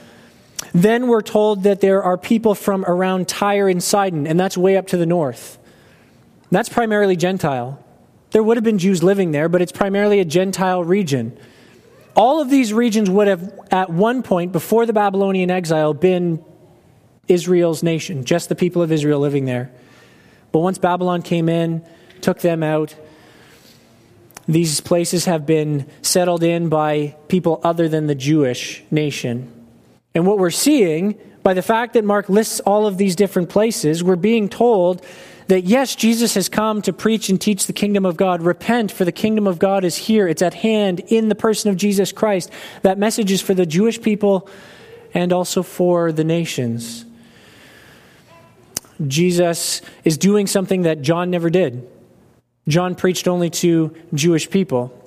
Then 0.71 1.07
we're 1.07 1.23
told 1.23 1.63
that 1.63 1.81
there 1.81 2.03
are 2.03 2.15
people 2.15 2.53
from 2.53 2.85
around 2.85 3.27
Tyre 3.27 3.67
and 3.67 3.81
Sidon, 3.81 4.27
and 4.27 4.39
that's 4.39 4.55
way 4.55 4.77
up 4.77 4.85
to 4.87 4.97
the 4.97 5.07
north. 5.07 5.57
That's 6.51 6.69
primarily 6.69 7.15
Gentile. 7.15 7.83
There 8.29 8.43
would 8.43 8.57
have 8.57 8.63
been 8.63 8.77
Jews 8.77 9.01
living 9.01 9.31
there, 9.31 9.49
but 9.49 9.63
it's 9.63 9.71
primarily 9.71 10.19
a 10.19 10.25
Gentile 10.25 10.83
region. 10.83 11.35
All 12.15 12.39
of 12.39 12.51
these 12.51 12.71
regions 12.71 13.09
would 13.09 13.27
have, 13.27 13.51
at 13.71 13.89
one 13.89 14.21
point 14.21 14.51
before 14.51 14.85
the 14.85 14.93
Babylonian 14.93 15.49
exile, 15.49 15.95
been 15.95 16.45
Israel's 17.27 17.81
nation, 17.81 18.25
just 18.25 18.47
the 18.47 18.55
people 18.55 18.83
of 18.83 18.91
Israel 18.91 19.19
living 19.19 19.45
there. 19.45 19.71
But 20.53 20.59
once 20.59 20.77
Babylon 20.77 21.21
came 21.23 21.49
in, 21.49 21.83
took 22.21 22.39
them 22.39 22.63
out, 22.63 22.95
these 24.47 24.79
places 24.79 25.25
have 25.25 25.45
been 25.45 25.89
settled 26.01 26.43
in 26.43 26.69
by 26.69 27.15
people 27.27 27.59
other 27.63 27.89
than 27.89 28.07
the 28.07 28.15
Jewish 28.15 28.83
nation. 28.91 29.51
And 30.15 30.25
what 30.25 30.37
we're 30.37 30.51
seeing 30.51 31.17
by 31.41 31.53
the 31.53 31.61
fact 31.61 31.93
that 31.93 32.05
Mark 32.05 32.29
lists 32.29 32.61
all 32.61 32.87
of 32.87 32.97
these 32.97 33.15
different 33.15 33.49
places, 33.49 34.03
we're 34.03 34.15
being 34.15 34.47
told 34.47 35.03
that 35.47 35.65
yes, 35.65 35.95
Jesus 35.95 36.35
has 36.35 36.47
come 36.47 36.81
to 36.83 36.93
preach 36.93 37.29
and 37.29 37.41
teach 37.41 37.67
the 37.67 37.73
kingdom 37.73 38.05
of 38.05 38.15
God. 38.15 38.41
Repent, 38.41 38.91
for 38.91 39.05
the 39.05 39.11
kingdom 39.11 39.47
of 39.47 39.59
God 39.59 39.83
is 39.83 39.97
here. 39.97 40.27
It's 40.27 40.41
at 40.41 40.53
hand 40.53 41.01
in 41.07 41.29
the 41.29 41.35
person 41.35 41.69
of 41.69 41.77
Jesus 41.77 42.11
Christ. 42.11 42.49
That 42.83 42.97
message 42.97 43.31
is 43.31 43.41
for 43.41 43.53
the 43.53 43.65
Jewish 43.65 44.01
people 44.01 44.47
and 45.13 45.33
also 45.33 45.63
for 45.63 46.11
the 46.11 46.23
nations. 46.23 47.05
Jesus 49.07 49.81
is 50.03 50.17
doing 50.17 50.47
something 50.47 50.83
that 50.83 51.01
John 51.01 51.29
never 51.29 51.49
did. 51.49 51.87
John 52.67 52.95
preached 52.95 53.27
only 53.27 53.49
to 53.49 53.95
Jewish 54.13 54.49
people. 54.49 54.99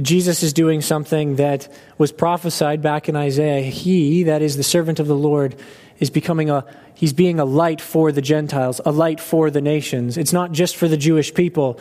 Jesus 0.00 0.42
is 0.42 0.52
doing 0.52 0.80
something 0.80 1.36
that 1.36 1.68
was 1.98 2.12
prophesied 2.12 2.80
back 2.80 3.08
in 3.08 3.16
Isaiah. 3.16 3.60
He, 3.62 4.22
that 4.24 4.40
is 4.40 4.56
the 4.56 4.62
servant 4.62 4.98
of 5.00 5.06
the 5.06 5.16
Lord, 5.16 5.54
is 5.98 6.10
becoming 6.10 6.50
a 6.50 6.64
he's 6.94 7.12
being 7.12 7.38
a 7.38 7.44
light 7.44 7.80
for 7.80 8.10
the 8.10 8.22
Gentiles, 8.22 8.80
a 8.86 8.90
light 8.90 9.20
for 9.20 9.50
the 9.50 9.60
nations. 9.60 10.16
It's 10.16 10.32
not 10.32 10.52
just 10.52 10.76
for 10.76 10.88
the 10.88 10.96
Jewish 10.96 11.34
people. 11.34 11.78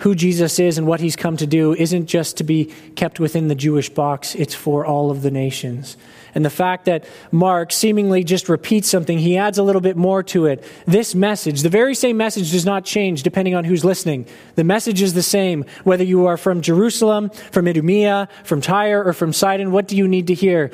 Who 0.00 0.14
Jesus 0.14 0.58
is 0.58 0.76
and 0.76 0.86
what 0.86 1.00
he's 1.00 1.14
come 1.14 1.36
to 1.36 1.46
do 1.46 1.72
isn't 1.72 2.06
just 2.06 2.36
to 2.38 2.44
be 2.44 2.66
kept 2.96 3.20
within 3.20 3.46
the 3.48 3.54
Jewish 3.54 3.88
box, 3.88 4.34
it's 4.34 4.54
for 4.54 4.84
all 4.84 5.10
of 5.10 5.22
the 5.22 5.30
nations. 5.30 5.96
And 6.34 6.44
the 6.44 6.50
fact 6.50 6.86
that 6.86 7.04
Mark 7.30 7.70
seemingly 7.70 8.24
just 8.24 8.48
repeats 8.48 8.88
something, 8.88 9.18
he 9.18 9.36
adds 9.36 9.56
a 9.56 9.62
little 9.62 9.80
bit 9.80 9.96
more 9.96 10.24
to 10.24 10.46
it. 10.46 10.64
This 10.84 11.14
message, 11.14 11.62
the 11.62 11.68
very 11.68 11.94
same 11.94 12.16
message, 12.16 12.50
does 12.50 12.66
not 12.66 12.84
change 12.84 13.22
depending 13.22 13.54
on 13.54 13.62
who's 13.62 13.84
listening. 13.84 14.26
The 14.56 14.64
message 14.64 15.00
is 15.00 15.14
the 15.14 15.22
same, 15.22 15.64
whether 15.84 16.02
you 16.02 16.26
are 16.26 16.36
from 16.36 16.60
Jerusalem, 16.60 17.30
from 17.30 17.68
Idumea, 17.68 18.28
from 18.42 18.60
Tyre, 18.60 19.04
or 19.04 19.12
from 19.12 19.32
Sidon. 19.32 19.70
What 19.70 19.86
do 19.86 19.96
you 19.96 20.08
need 20.08 20.26
to 20.26 20.34
hear? 20.34 20.72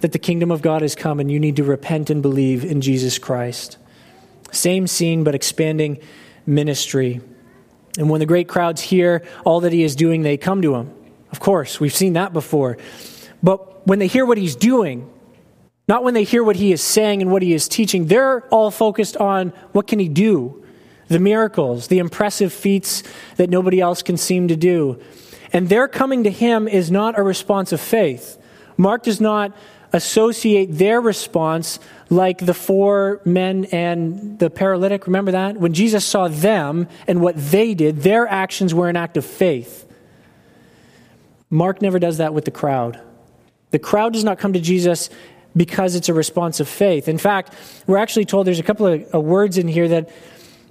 That 0.00 0.10
the 0.10 0.18
kingdom 0.18 0.50
of 0.50 0.60
God 0.60 0.82
has 0.82 0.96
come 0.96 1.20
and 1.20 1.30
you 1.30 1.38
need 1.38 1.56
to 1.56 1.64
repent 1.64 2.10
and 2.10 2.20
believe 2.20 2.64
in 2.64 2.80
Jesus 2.80 3.16
Christ. 3.16 3.78
Same 4.50 4.88
scene, 4.88 5.22
but 5.22 5.36
expanding 5.36 5.98
ministry. 6.46 7.20
And 7.98 8.10
when 8.10 8.20
the 8.20 8.26
great 8.26 8.48
crowds 8.48 8.80
hear 8.80 9.26
all 9.44 9.60
that 9.60 9.72
he 9.72 9.82
is 9.82 9.96
doing, 9.96 10.22
they 10.22 10.36
come 10.36 10.62
to 10.62 10.74
him. 10.74 10.92
Of 11.32 11.40
course, 11.40 11.80
we've 11.80 11.94
seen 11.94 12.14
that 12.14 12.32
before. 12.32 12.78
But 13.42 13.86
when 13.86 13.98
they 13.98 14.06
hear 14.06 14.26
what 14.26 14.38
he's 14.38 14.56
doing, 14.56 15.10
not 15.88 16.02
when 16.02 16.14
they 16.14 16.24
hear 16.24 16.42
what 16.42 16.56
he 16.56 16.72
is 16.72 16.82
saying 16.82 17.22
and 17.22 17.30
what 17.30 17.42
he 17.42 17.52
is 17.52 17.68
teaching, 17.68 18.06
they're 18.06 18.46
all 18.48 18.70
focused 18.70 19.16
on 19.16 19.50
what 19.72 19.86
can 19.86 19.98
he 19.98 20.08
do? 20.08 20.64
The 21.08 21.20
miracles, 21.20 21.86
the 21.86 21.98
impressive 21.98 22.52
feats 22.52 23.02
that 23.36 23.48
nobody 23.48 23.80
else 23.80 24.02
can 24.02 24.16
seem 24.16 24.48
to 24.48 24.56
do. 24.56 25.00
And 25.52 25.68
their 25.68 25.86
coming 25.86 26.24
to 26.24 26.30
him 26.30 26.66
is 26.66 26.90
not 26.90 27.18
a 27.18 27.22
response 27.22 27.70
of 27.72 27.80
faith. 27.80 28.36
Mark 28.76 29.04
does 29.04 29.20
not 29.20 29.56
associate 29.92 30.66
their 30.66 31.00
response 31.00 31.78
like 32.08 32.38
the 32.38 32.54
four 32.54 33.20
men 33.24 33.64
and 33.66 34.38
the 34.38 34.48
paralytic. 34.50 35.06
Remember 35.06 35.32
that? 35.32 35.56
When 35.56 35.72
Jesus 35.72 36.04
saw 36.04 36.28
them 36.28 36.88
and 37.06 37.20
what 37.20 37.36
they 37.36 37.74
did, 37.74 38.02
their 38.02 38.28
actions 38.28 38.72
were 38.72 38.88
an 38.88 38.96
act 38.96 39.16
of 39.16 39.24
faith. 39.24 39.84
Mark 41.50 41.82
never 41.82 41.98
does 41.98 42.18
that 42.18 42.34
with 42.34 42.44
the 42.44 42.50
crowd. 42.50 43.00
The 43.70 43.78
crowd 43.78 44.12
does 44.12 44.24
not 44.24 44.38
come 44.38 44.52
to 44.52 44.60
Jesus 44.60 45.10
because 45.56 45.94
it's 45.94 46.08
a 46.08 46.14
response 46.14 46.60
of 46.60 46.68
faith. 46.68 47.08
In 47.08 47.18
fact, 47.18 47.54
we're 47.86 47.96
actually 47.96 48.24
told 48.24 48.46
there's 48.46 48.58
a 48.58 48.64
couple 48.64 48.86
of 48.86 49.14
uh, 49.14 49.20
words 49.20 49.58
in 49.58 49.68
here 49.68 49.88
that 49.88 50.10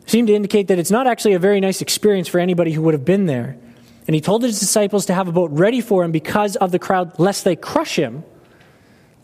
seem 0.06 0.27
to 0.27 0.34
indicate 0.34 0.68
that 0.68 0.80
it's 0.80 0.92
not 0.92 1.08
actually 1.08 1.34
a 1.34 1.39
very 1.39 1.60
nice 1.60 1.82
experience 1.82 2.27
for 2.27 2.39
anybody 2.39 2.72
who 2.72 2.82
would 2.84 2.94
have 2.94 3.06
been 3.06 3.25
there. 3.25 3.58
And 4.08 4.13
he 4.13 4.22
told 4.22 4.44
his 4.44 4.60
disciples 4.60 5.08
to 5.08 5.13
have 5.13 5.27
a 5.27 5.32
boat 5.32 5.50
ready 5.51 5.82
for 5.82 6.04
him 6.04 6.12
because 6.12 6.56
of 6.58 6.72
the 6.72 6.77
crowd, 6.77 7.18
lest 7.18 7.44
they 7.44 7.56
crush 7.56 7.96
him, 7.96 8.24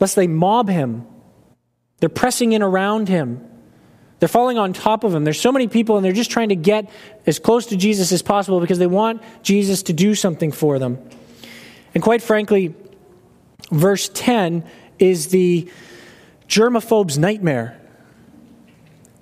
lest 0.00 0.16
they 0.16 0.26
mob 0.26 0.68
him. 0.68 1.06
They're 2.02 2.08
pressing 2.08 2.50
in 2.50 2.62
around 2.62 3.08
him. 3.08 3.48
They're 4.18 4.28
falling 4.28 4.58
on 4.58 4.72
top 4.72 5.04
of 5.04 5.14
him. 5.14 5.22
There's 5.22 5.40
so 5.40 5.52
many 5.52 5.68
people, 5.68 5.96
and 5.96 6.04
they're 6.04 6.12
just 6.12 6.32
trying 6.32 6.48
to 6.48 6.56
get 6.56 6.90
as 7.26 7.38
close 7.38 7.66
to 7.66 7.76
Jesus 7.76 8.10
as 8.10 8.22
possible 8.22 8.58
because 8.58 8.80
they 8.80 8.88
want 8.88 9.22
Jesus 9.44 9.84
to 9.84 9.92
do 9.92 10.16
something 10.16 10.50
for 10.50 10.80
them. 10.80 10.98
And 11.94 12.02
quite 12.02 12.20
frankly, 12.20 12.74
verse 13.70 14.10
10 14.12 14.64
is 14.98 15.28
the 15.28 15.70
germaphobe's 16.48 17.18
nightmare. 17.18 17.80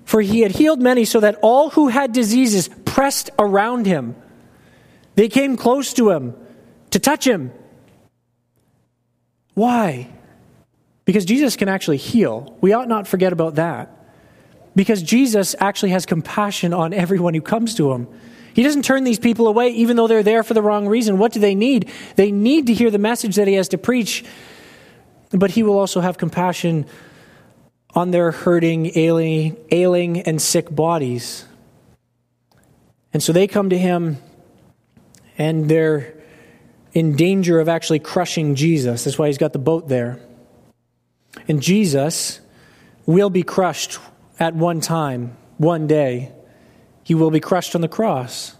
For 0.03 0.19
he 0.21 0.39
had 0.39 0.53
healed 0.53 0.81
many 0.81 1.05
so 1.05 1.19
that 1.19 1.37
all 1.43 1.69
who 1.69 1.89
had 1.89 2.13
diseases 2.13 2.67
pressed 2.83 3.29
around 3.37 3.85
him. 3.85 4.15
They 5.13 5.29
came 5.29 5.55
close 5.55 5.93
to 5.93 6.09
him 6.09 6.33
to 6.89 6.97
touch 6.97 7.27
him. 7.27 7.51
Why? 9.53 10.09
Because 11.05 11.25
Jesus 11.25 11.55
can 11.55 11.67
actually 11.67 11.97
heal. 11.97 12.57
We 12.61 12.73
ought 12.73 12.87
not 12.87 13.07
forget 13.07 13.33
about 13.33 13.55
that. 13.55 13.97
Because 14.75 15.01
Jesus 15.01 15.55
actually 15.59 15.91
has 15.91 16.05
compassion 16.05 16.73
on 16.73 16.93
everyone 16.93 17.33
who 17.33 17.41
comes 17.41 17.75
to 17.75 17.91
him. 17.91 18.07
He 18.53 18.63
doesn't 18.63 18.83
turn 18.83 19.03
these 19.03 19.19
people 19.19 19.47
away 19.47 19.69
even 19.69 19.95
though 19.97 20.07
they're 20.07 20.23
there 20.23 20.43
for 20.43 20.53
the 20.53 20.61
wrong 20.61 20.87
reason. 20.87 21.17
What 21.17 21.31
do 21.31 21.39
they 21.39 21.55
need? 21.55 21.89
They 22.15 22.31
need 22.31 22.67
to 22.67 22.73
hear 22.73 22.91
the 22.91 22.97
message 22.97 23.35
that 23.35 23.47
he 23.47 23.55
has 23.55 23.69
to 23.69 23.77
preach, 23.77 24.23
but 25.31 25.51
he 25.51 25.63
will 25.63 25.79
also 25.79 26.01
have 26.01 26.17
compassion 26.17 26.85
on 27.93 28.11
their 28.11 28.31
hurting, 28.31 28.97
ailing, 28.97 29.57
ailing 29.71 30.21
and 30.21 30.41
sick 30.41 30.73
bodies. 30.73 31.45
And 33.13 33.21
so 33.21 33.33
they 33.33 33.47
come 33.47 33.69
to 33.69 33.77
him 33.77 34.17
and 35.37 35.69
they're 35.69 36.13
in 36.93 37.15
danger 37.15 37.59
of 37.59 37.69
actually 37.69 37.99
crushing 37.99 38.55
Jesus. 38.55 39.03
That's 39.03 39.17
why 39.17 39.27
he's 39.27 39.37
got 39.37 39.53
the 39.53 39.59
boat 39.59 39.87
there. 39.87 40.19
And 41.47 41.61
Jesus 41.61 42.39
will 43.05 43.29
be 43.29 43.43
crushed 43.43 43.99
at 44.39 44.55
one 44.55 44.81
time, 44.81 45.35
one 45.57 45.87
day. 45.87 46.31
He 47.03 47.15
will 47.15 47.31
be 47.31 47.39
crushed 47.39 47.75
on 47.75 47.81
the 47.81 47.87
cross. 47.87 48.55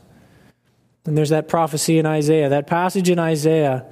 And 1.06 1.18
there's 1.18 1.30
that 1.30 1.48
prophecy 1.48 1.98
in 1.98 2.06
Isaiah, 2.06 2.50
that 2.50 2.68
passage 2.68 3.10
in 3.10 3.20
Isaiah. 3.20 3.86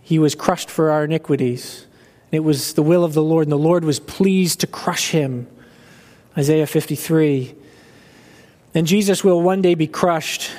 He 0.00 0.18
was 0.18 0.34
crushed 0.34 0.70
for 0.70 0.90
our 0.90 1.04
iniquities. 1.04 1.86
And 2.26 2.34
It 2.34 2.44
was 2.44 2.74
the 2.74 2.82
will 2.82 3.04
of 3.04 3.14
the 3.14 3.22
Lord, 3.22 3.46
and 3.46 3.52
the 3.52 3.56
Lord 3.56 3.84
was 3.84 4.00
pleased 4.00 4.60
to 4.60 4.66
crush 4.66 5.10
him. 5.10 5.46
Isaiah 6.36 6.66
53. 6.66 7.54
And 8.74 8.86
Jesus 8.86 9.24
will 9.24 9.40
one 9.40 9.60
day 9.60 9.74
be 9.74 9.86
crushed 9.86 10.50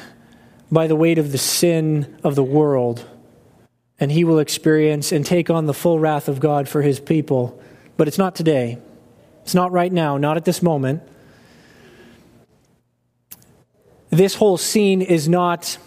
by 0.71 0.87
the 0.87 0.95
weight 0.95 1.17
of 1.17 1.31
the 1.31 1.37
sin 1.37 2.19
of 2.23 2.35
the 2.35 2.43
world, 2.43 3.05
and 3.99 4.11
he 4.11 4.23
will 4.23 4.39
experience 4.39 5.11
and 5.11 5.25
take 5.25 5.49
on 5.49 5.65
the 5.65 5.73
full 5.73 5.99
wrath 5.99 6.27
of 6.27 6.39
God 6.39 6.69
for 6.69 6.81
his 6.81 6.99
people. 6.99 7.61
But 7.97 8.07
it's 8.07 8.17
not 8.17 8.35
today. 8.35 8.77
It's 9.43 9.55
not 9.55 9.71
right 9.71 9.91
now, 9.91 10.17
not 10.17 10.37
at 10.37 10.45
this 10.45 10.61
moment 10.61 11.03
this 14.09 14.35
whole 14.35 14.57
scene 14.57 15.01
is 15.01 15.29
not 15.29 15.77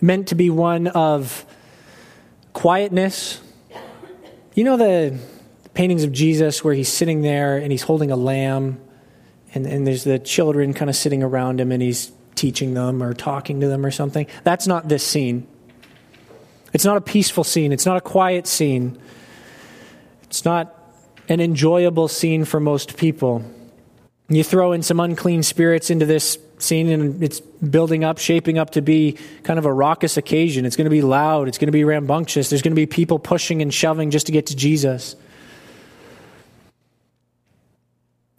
meant 0.00 0.28
to 0.28 0.34
be 0.34 0.50
one 0.50 0.86
of 0.88 1.44
quietness. 2.52 3.40
You 4.54 4.64
know 4.64 4.76
the 4.76 5.18
paintings 5.74 6.04
of 6.04 6.12
Jesus 6.12 6.62
where 6.62 6.74
he's 6.74 6.88
sitting 6.88 7.22
there 7.22 7.56
and 7.56 7.72
he's 7.72 7.82
holding 7.82 8.10
a 8.10 8.16
lamb, 8.16 8.80
and, 9.54 9.66
and 9.66 9.86
there's 9.86 10.04
the 10.04 10.18
children 10.18 10.74
kind 10.74 10.90
of 10.90 10.96
sitting 10.96 11.22
around 11.22 11.60
him 11.60 11.72
and 11.72 11.82
he's 11.82 12.12
teaching 12.34 12.74
them 12.74 13.02
or 13.02 13.14
talking 13.14 13.60
to 13.60 13.68
them 13.68 13.84
or 13.84 13.90
something? 13.90 14.26
That's 14.44 14.66
not 14.66 14.88
this 14.88 15.04
scene. 15.04 15.46
It's 16.72 16.84
not 16.84 16.96
a 16.96 17.00
peaceful 17.00 17.44
scene, 17.44 17.72
it's 17.72 17.86
not 17.86 17.96
a 17.96 18.00
quiet 18.00 18.46
scene, 18.46 18.98
it's 20.24 20.44
not 20.44 20.74
an 21.28 21.40
enjoyable 21.40 22.08
scene 22.08 22.44
for 22.44 22.60
most 22.60 22.96
people. 22.96 23.42
You 24.28 24.44
throw 24.44 24.72
in 24.72 24.82
some 24.82 25.00
unclean 25.00 25.42
spirits 25.42 25.88
into 25.88 26.04
this 26.04 26.38
scene 26.58 26.88
and 26.88 27.22
it's 27.22 27.40
building 27.40 28.04
up, 28.04 28.18
shaping 28.18 28.58
up 28.58 28.70
to 28.70 28.82
be 28.82 29.16
kind 29.42 29.58
of 29.58 29.64
a 29.64 29.72
raucous 29.72 30.16
occasion. 30.16 30.66
It's 30.66 30.76
going 30.76 30.84
to 30.84 30.90
be 30.90 31.02
loud, 31.02 31.48
it's 31.48 31.56
going 31.56 31.68
to 31.68 31.72
be 31.72 31.84
rambunctious, 31.84 32.50
there's 32.50 32.62
going 32.62 32.72
to 32.72 32.76
be 32.80 32.86
people 32.86 33.18
pushing 33.18 33.62
and 33.62 33.72
shoving 33.72 34.10
just 34.10 34.26
to 34.26 34.32
get 34.32 34.46
to 34.46 34.56
Jesus. 34.56 35.16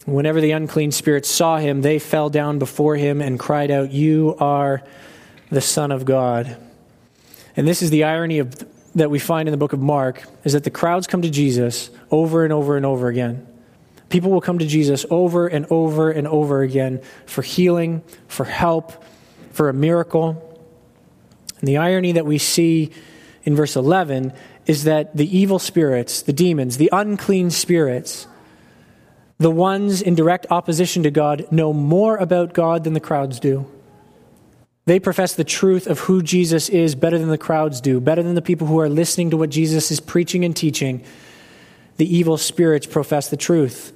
Whenever 0.06 0.42
the 0.42 0.52
unclean 0.52 0.92
spirits 0.92 1.30
saw 1.30 1.58
him, 1.58 1.82
they 1.82 2.00
fell 2.00 2.30
down 2.30 2.60
before 2.60 2.96
him 2.96 3.22
and 3.22 3.40
cried 3.40 3.70
out, 3.70 3.92
You 3.92 4.36
are 4.40 4.84
the 5.52 5.62
Son 5.62 5.92
of 5.92 6.06
God. 6.06 6.58
And 7.56 7.68
this 7.68 7.82
is 7.82 7.90
the 7.90 8.04
irony 8.04 8.40
of, 8.40 8.56
that 8.96 9.10
we 9.10 9.20
find 9.20 9.48
in 9.48 9.52
the 9.52 9.58
book 9.58 9.74
of 9.74 9.80
Mark 9.80 10.24
is 10.44 10.54
that 10.54 10.64
the 10.64 10.70
crowds 10.70 11.08
come 11.08 11.22
to 11.22 11.30
Jesus 11.30 11.90
over 12.12 12.44
and 12.44 12.54
over 12.54 12.78
and 12.78 12.86
over 12.86 13.08
again. 13.08 13.46
People 14.10 14.32
will 14.32 14.42
come 14.42 14.60
to 14.60 14.66
Jesus 14.66 15.06
over 15.10 15.48
and 15.48 15.68
over 15.70 16.10
and 16.12 16.28
over 16.28 16.62
again 16.62 17.02
for 17.26 17.42
healing, 17.42 18.02
for 18.28 18.44
help, 18.44 19.04
for 19.52 19.70
a 19.70 19.74
miracle. 19.74 20.46
And 21.60 21.68
the 21.68 21.78
irony 21.78 22.14
that 22.14 22.26
we 22.26 22.38
see 22.38 22.92
in 23.44 23.56
verse 23.56 23.76
11 23.76 24.34
is 24.66 24.86
that 24.86 25.16
the 25.16 25.38
evil 25.38 25.60
spirits, 25.60 26.22
the 26.22 26.34
demons, 26.34 26.78
the 26.78 26.90
unclean 26.92 27.52
spirits, 27.52 28.28
the 29.38 29.52
ones 29.52 30.02
in 30.02 30.16
direct 30.16 30.48
opposition 30.50 31.04
to 31.04 31.12
God 31.12 31.52
know 31.52 31.72
more 31.72 32.18
about 32.18 32.54
God 32.54 32.84
than 32.84 32.94
the 32.94 33.00
crowds 33.00 33.40
do. 33.40 33.66
They 34.90 35.00
profess 35.00 35.36
the 35.36 35.44
truth 35.44 35.86
of 35.86 36.00
who 36.00 36.24
Jesus 36.24 36.68
is 36.68 36.96
better 36.96 37.20
than 37.20 37.30
the 37.30 37.38
crowds 37.38 37.80
do, 37.80 38.02
better 38.02 38.24
than 38.24 38.34
the 38.34 38.42
people 38.42 38.66
who 38.66 38.80
are 38.80 38.90
listening 38.90 39.30
to 39.30 39.38
what 39.38 39.52
Jesus 39.52 39.92
is 39.92 40.00
preaching 40.00 40.44
and 40.44 40.56
teaching. 40.56 41.04
The 41.98 42.18
evil 42.18 42.38
spirits 42.38 42.88
profess 42.88 43.30
the 43.30 43.38
truth. 43.38 43.94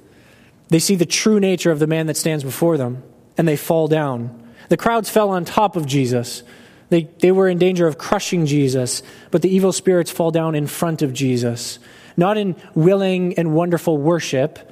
They 0.68 0.78
see 0.78 0.94
the 0.94 1.04
true 1.04 1.40
nature 1.40 1.72
of 1.72 1.80
the 1.80 1.88
man 1.88 2.06
that 2.06 2.16
stands 2.16 2.44
before 2.44 2.76
them, 2.76 3.02
and 3.36 3.48
they 3.48 3.56
fall 3.56 3.88
down. 3.88 4.40
The 4.68 4.76
crowds 4.76 5.10
fell 5.10 5.30
on 5.30 5.44
top 5.44 5.74
of 5.74 5.84
Jesus. 5.84 6.44
They, 6.90 7.08
they 7.18 7.32
were 7.32 7.48
in 7.48 7.58
danger 7.58 7.88
of 7.88 7.98
crushing 7.98 8.46
Jesus, 8.46 9.02
but 9.32 9.42
the 9.42 9.52
evil 9.52 9.72
spirits 9.72 10.12
fall 10.12 10.30
down 10.30 10.54
in 10.54 10.68
front 10.68 11.02
of 11.02 11.12
Jesus, 11.12 11.80
not 12.16 12.36
in 12.36 12.54
willing 12.76 13.36
and 13.36 13.52
wonderful 13.52 13.98
worship 13.98 14.70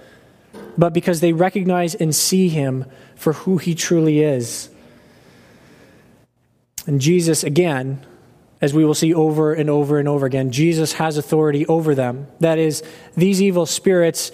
but 0.78 0.94
because 0.94 1.20
they 1.20 1.32
recognize 1.32 1.94
and 1.94 2.14
see 2.14 2.48
him 2.48 2.84
for 3.14 3.32
who 3.32 3.58
he 3.58 3.74
truly 3.74 4.20
is. 4.20 4.70
And 6.86 7.00
Jesus, 7.00 7.44
again, 7.44 8.04
as 8.60 8.72
we 8.72 8.84
will 8.84 8.94
see 8.94 9.12
over 9.12 9.52
and 9.52 9.68
over 9.68 9.98
and 9.98 10.08
over 10.08 10.24
again, 10.26 10.50
Jesus 10.50 10.94
has 10.94 11.16
authority 11.16 11.66
over 11.66 11.94
them. 11.94 12.28
That 12.40 12.58
is, 12.58 12.82
these 13.16 13.42
evil 13.42 13.66
spirits, 13.66 14.30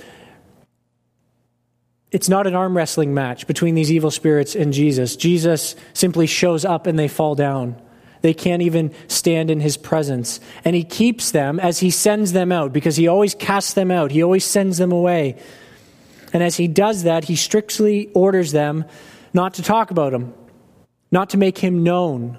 it's 2.10 2.28
not 2.28 2.46
an 2.46 2.54
arm 2.54 2.76
wrestling 2.76 3.14
match 3.14 3.46
between 3.46 3.74
these 3.74 3.90
evil 3.90 4.10
spirits 4.10 4.54
and 4.54 4.72
Jesus. 4.72 5.16
Jesus 5.16 5.76
simply 5.92 6.26
shows 6.26 6.64
up 6.64 6.86
and 6.86 6.98
they 6.98 7.08
fall 7.08 7.34
down. 7.34 7.80
They 8.20 8.34
can't 8.34 8.62
even 8.62 8.92
stand 9.06 9.50
in 9.50 9.60
his 9.60 9.76
presence. 9.76 10.40
And 10.64 10.74
he 10.74 10.84
keeps 10.84 11.30
them 11.30 11.60
as 11.60 11.78
he 11.80 11.90
sends 11.90 12.32
them 12.32 12.52
out 12.52 12.72
because 12.72 12.96
he 12.96 13.08
always 13.08 13.34
casts 13.34 13.74
them 13.74 13.90
out, 13.90 14.10
he 14.10 14.22
always 14.22 14.44
sends 14.44 14.78
them 14.78 14.92
away. 14.92 15.40
And 16.32 16.42
as 16.42 16.56
he 16.56 16.68
does 16.68 17.04
that, 17.04 17.24
he 17.24 17.36
strictly 17.36 18.10
orders 18.12 18.52
them 18.52 18.84
not 19.32 19.54
to 19.54 19.62
talk 19.62 19.90
about 19.90 20.12
him, 20.12 20.34
not 21.10 21.30
to 21.30 21.36
make 21.36 21.58
him 21.58 21.82
known. 21.82 22.38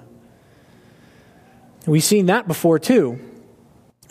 We've 1.86 2.04
seen 2.04 2.28
that 2.28 2.48
before 2.48 2.80
too. 2.80 3.20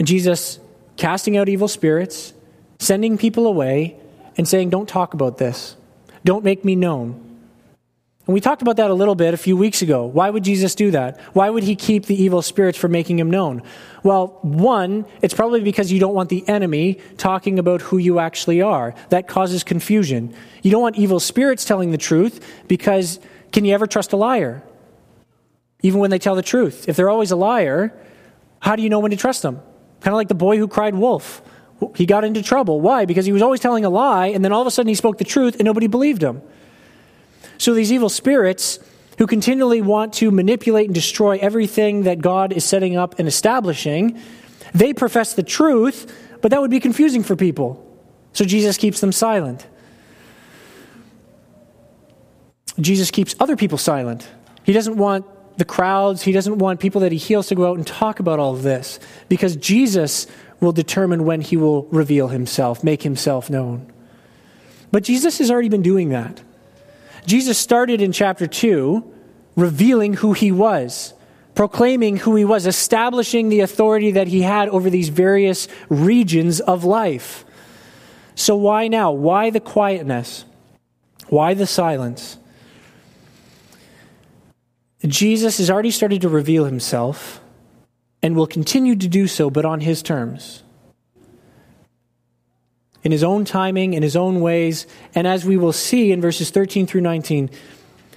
Jesus 0.03 0.59
casting 0.97 1.37
out 1.37 1.49
evil 1.49 1.69
spirits, 1.69 2.33
sending 2.79 3.19
people 3.19 3.47
away, 3.47 3.97
and 4.37 4.47
saying, 4.47 4.71
Don't 4.71 4.89
talk 4.89 5.15
about 5.15 5.39
this. 5.39 5.77
Don't 6.25 6.45
make 6.45 6.65
me 6.65 6.77
known. 6.77 7.25
And 8.27 8.35
we 8.35 8.43
talked 8.43 8.61
about 8.61 8.77
that 8.77 8.91
a 8.91 8.95
little 8.95 9.15
bit 9.15 9.33
a 9.33 9.39
few 9.39 9.57
weeks 9.57 9.81
ago. 9.81 10.05
Why 10.05 10.29
would 10.29 10.45
Jesus 10.45 10.75
do 10.75 10.91
that? 10.91 11.19
Why 11.33 11.49
would 11.49 11.63
he 11.63 11.75
keep 11.75 12.05
the 12.05 12.23
evil 12.23 12.43
spirits 12.43 12.77
from 12.77 12.93
making 12.93 13.19
him 13.19 13.31
known? 13.31 13.63
Well, 14.03 14.39
one, 14.43 15.07
it's 15.23 15.33
probably 15.33 15.63
because 15.63 15.91
you 15.91 15.99
don't 15.99 16.15
want 16.15 16.29
the 16.29 16.47
enemy 16.47 16.99
talking 17.17 17.59
about 17.59 17.81
who 17.81 17.97
you 17.97 18.19
actually 18.19 18.61
are. 18.61 18.95
That 19.09 19.29
causes 19.29 19.65
confusion. 19.65 20.35
You 20.63 20.71
don't 20.71 20.83
want 20.83 20.97
evil 20.97 21.21
spirits 21.21 21.65
telling 21.65 21.91
the 21.91 21.97
truth 21.97 22.45
because 22.69 23.19
can 23.53 23.65
you 23.65 23.75
ever 23.75 23.87
trust 23.87 24.13
a 24.13 24.17
liar? 24.17 24.63
Even 25.83 26.01
when 26.01 26.11
they 26.11 26.19
tell 26.19 26.35
the 26.35 26.43
truth. 26.43 26.89
If 26.89 26.97
they're 26.97 27.11
always 27.11 27.31
a 27.31 27.37
liar, 27.37 27.97
how 28.61 28.77
do 28.77 28.83
you 28.83 28.89
know 28.89 28.99
when 28.99 29.11
to 29.11 29.17
trust 29.17 29.43
them? 29.43 29.61
Kind 30.01 30.13
of 30.13 30.17
like 30.17 30.29
the 30.29 30.35
boy 30.35 30.59
who 30.59 30.69
cried 30.69 30.95
wolf. 30.95 31.43
He 31.95 32.07
got 32.07 32.25
into 32.25 32.43
trouble. 32.43 32.81
Why? 32.81 33.05
Because 33.05 33.27
he 33.27 33.33
was 33.33 33.43
always 33.43 33.61
telling 33.61 33.85
a 33.85 33.91
lie, 33.91 34.29
and 34.29 34.45
then 34.45 34.53
all 34.53 34.61
of 34.61 34.67
a 34.67 34.71
sudden 34.71 34.89
he 34.89 34.95
spoke 34.95 35.19
the 35.19 35.25
truth, 35.25 35.55
and 35.55 35.65
nobody 35.65 35.87
believed 35.87 36.23
him. 36.23 36.43
So 37.57 37.75
these 37.75 37.93
evil 37.93 38.09
spirits 38.09 38.81
who 39.19 39.27
continually 39.27 39.81
want 39.81 40.15
to 40.15 40.31
manipulate 40.31 40.87
and 40.87 40.95
destroy 40.95 41.39
everything 41.39 42.03
that 42.05 42.21
God 42.21 42.53
is 42.53 42.65
setting 42.65 42.97
up 42.97 43.19
and 43.19 43.27
establishing, 43.29 44.21
they 44.75 44.93
profess 44.93 45.35
the 45.35 45.43
truth, 45.43 46.13
but 46.41 46.51
that 46.51 46.61
would 46.61 46.71
be 46.71 46.81
confusing 46.81 47.23
for 47.23 47.37
people. 47.37 47.85
So 48.33 48.45
Jesus 48.45 48.77
keeps 48.77 49.01
them 49.01 49.13
silent. 49.13 49.67
Jesus 52.81 53.11
keeps 53.11 53.35
other 53.41 53.57
people 53.57 53.79
silent. 53.79 54.29
He 54.65 54.73
doesn't 54.73 54.97
want 54.97 55.27
the 55.59 55.65
crowds, 55.65 56.23
he 56.23 56.33
doesn't 56.33 56.59
want 56.59 56.79
people 56.79 57.01
that 57.01 57.11
he 57.11 57.19
heals 57.19 57.49
to 57.49 57.55
go 57.57 57.69
out 57.69 57.77
and 57.77 57.87
talk 57.87 58.21
about 58.21 58.39
all 58.39 58.55
of 58.55 58.63
this 58.63 59.01
because 59.29 59.57
Jesus 59.57 60.27
will 60.61 60.73
determine 60.73 61.25
when 61.25 61.41
he 61.41 61.57
will 61.57 61.85
reveal 61.87 62.29
himself, 62.29 62.85
make 62.85 63.03
himself 63.03 63.51
known. 63.51 63.93
But 64.93 65.03
Jesus 65.03 65.39
has 65.39 65.51
already 65.51 65.69
been 65.69 65.83
doing 65.83 66.11
that. 66.11 66.41
Jesus 67.27 67.59
started 67.59 68.01
in 68.01 68.13
chapter 68.13 68.47
2 68.47 69.15
revealing 69.57 70.15
who 70.15 70.33
he 70.33 70.53
was, 70.53 71.13
proclaiming 71.55 72.17
who 72.19 72.37
he 72.37 72.45
was, 72.45 72.67
establishing 72.67 73.49
the 73.49 73.61
authority 73.61 74.13
that 74.13 74.29
he 74.29 74.43
had 74.43 74.69
over 74.69 74.89
these 74.89 75.09
various 75.09 75.67
regions 75.89 76.61
of 76.61 76.85
life. 76.85 77.45
So, 78.37 78.55
why 78.55 78.87
now? 78.87 79.11
Why 79.11 79.51
the 79.51 79.61
quietness? 79.61 80.45
Why 81.29 81.55
the 81.55 81.67
silence? 81.67 82.39
Jesus 85.07 85.59
has 85.59 85.71
already 85.71 85.91
started 85.91 86.23
to 86.23 86.29
reveal 86.29 86.65
himself 86.65 87.41
and 88.23 88.35
will 88.35 88.47
continue 88.47 88.97
to 88.97 89.09
do 89.09 89.29
so, 89.29 89.49
but 89.49 89.65
on 89.65 89.81
his 89.81 90.03
terms 90.03 90.63
in 93.09 93.13
his 93.13 93.25
own 93.25 93.45
timing, 93.45 93.95
in 93.95 94.03
his 94.03 94.17
own 94.17 94.41
ways. 94.41 94.87
And 95.15 95.27
as 95.27 95.45
we 95.45 95.57
will 95.57 95.73
see 95.73 96.13
in 96.13 96.21
verses 96.21 96.51
13 96.51 96.87
through 96.87 97.01
19, 97.03 97.51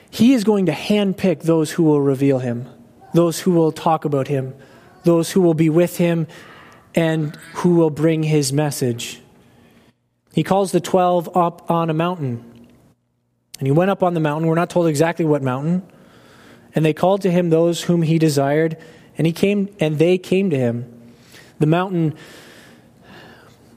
he 0.10 0.34
is 0.34 0.44
going 0.44 0.66
to 0.66 0.72
handpick 0.72 1.44
those 1.44 1.72
who 1.72 1.84
will 1.84 2.02
reveal 2.02 2.40
him, 2.40 2.68
those 3.14 3.40
who 3.40 3.52
will 3.52 3.72
talk 3.72 4.06
about 4.06 4.28
him, 4.28 4.54
those 5.04 5.32
who 5.32 5.42
will 5.42 5.54
be 5.54 5.70
with 5.70 5.98
him, 5.98 6.28
and 6.94 7.36
who 7.54 7.76
will 7.76 7.90
bring 7.90 8.24
his 8.24 8.52
message. 8.52 9.22
He 10.34 10.44
calls 10.44 10.72
the 10.72 10.82
12 10.82 11.36
up 11.38 11.70
on 11.72 11.90
a 11.90 11.94
mountain. 11.94 12.44
And 13.60 13.68
he 13.68 13.72
went 13.72 13.92
up 13.92 14.04
on 14.04 14.14
the 14.14 14.20
mountain. 14.20 14.48
We're 14.48 14.56
not 14.56 14.70
told 14.70 14.88
exactly 14.88 15.24
what 15.24 15.44
mountain. 15.44 15.84
And 16.74 16.86
they 16.86 16.94
called 16.94 17.22
to 17.22 17.32
him 17.32 17.50
those 17.50 17.84
whom 17.84 18.02
he 18.02 18.18
desired, 18.18 18.78
and 19.18 19.28
he 19.28 19.34
came 19.34 19.74
and 19.80 19.98
they 19.98 20.18
came 20.18 20.50
to 20.50 20.58
him. 20.58 20.92
The 21.60 21.66
mountain 21.68 22.16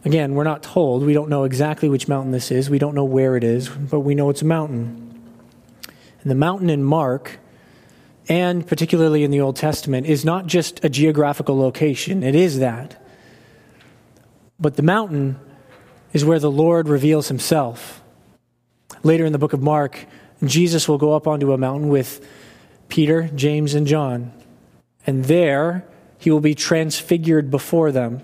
Again, 0.05 0.35
we're 0.35 0.45
not 0.45 0.63
told. 0.63 1.03
We 1.03 1.15
don't 1.15 1.31
know 1.31 1.45
exactly 1.45 1.89
which 1.89 2.09
mountain 2.09 2.31
this 2.31 2.51
is. 2.51 2.69
We 2.69 2.79
don't 2.79 2.95
know 2.95 3.05
where 3.05 3.37
it 3.37 3.45
is, 3.45 3.71
but 3.71 4.01
we 4.01 4.15
know 4.15 4.29
it's 4.29 4.43
a 4.43 4.47
mountain. 4.47 5.19
And 6.21 6.31
the 6.31 6.35
mountain 6.35 6.69
in 6.69 6.85
Mark, 6.85 7.39
and 8.29 8.67
particularly 8.67 9.25
in 9.25 9.31
the 9.31 9.41
Old 9.41 9.57
Testament, 9.57 10.07
is 10.07 10.23
not 10.23 10.47
just 10.47 10.85
a 10.85 10.91
geographical 10.91 11.59
location. 11.59 12.23
It 12.23 12.35
is 12.35 12.59
that. 12.59 13.03
But 14.61 14.77
the 14.77 14.83
mountain 14.83 15.41
is 16.13 16.23
where 16.23 16.39
the 16.39 16.51
Lord 16.51 16.87
reveals 16.87 17.29
himself. 17.29 18.03
Later 19.03 19.25
in 19.25 19.33
the 19.33 19.39
book 19.39 19.55
of 19.55 19.63
Mark, 19.63 20.05
Jesus 20.45 20.87
will 20.87 20.99
go 20.99 21.15
up 21.15 21.27
onto 21.27 21.53
a 21.53 21.59
mountain 21.59 21.89
with 21.89 22.27
Peter, 22.89 23.31
James, 23.35 23.75
and 23.75 23.87
John. 23.87 24.33
And 25.07 25.25
there 25.25 25.85
he 26.19 26.31
will 26.31 26.41
be 26.41 26.55
transfigured 26.55 27.51
before 27.51 27.93
them 27.93 28.23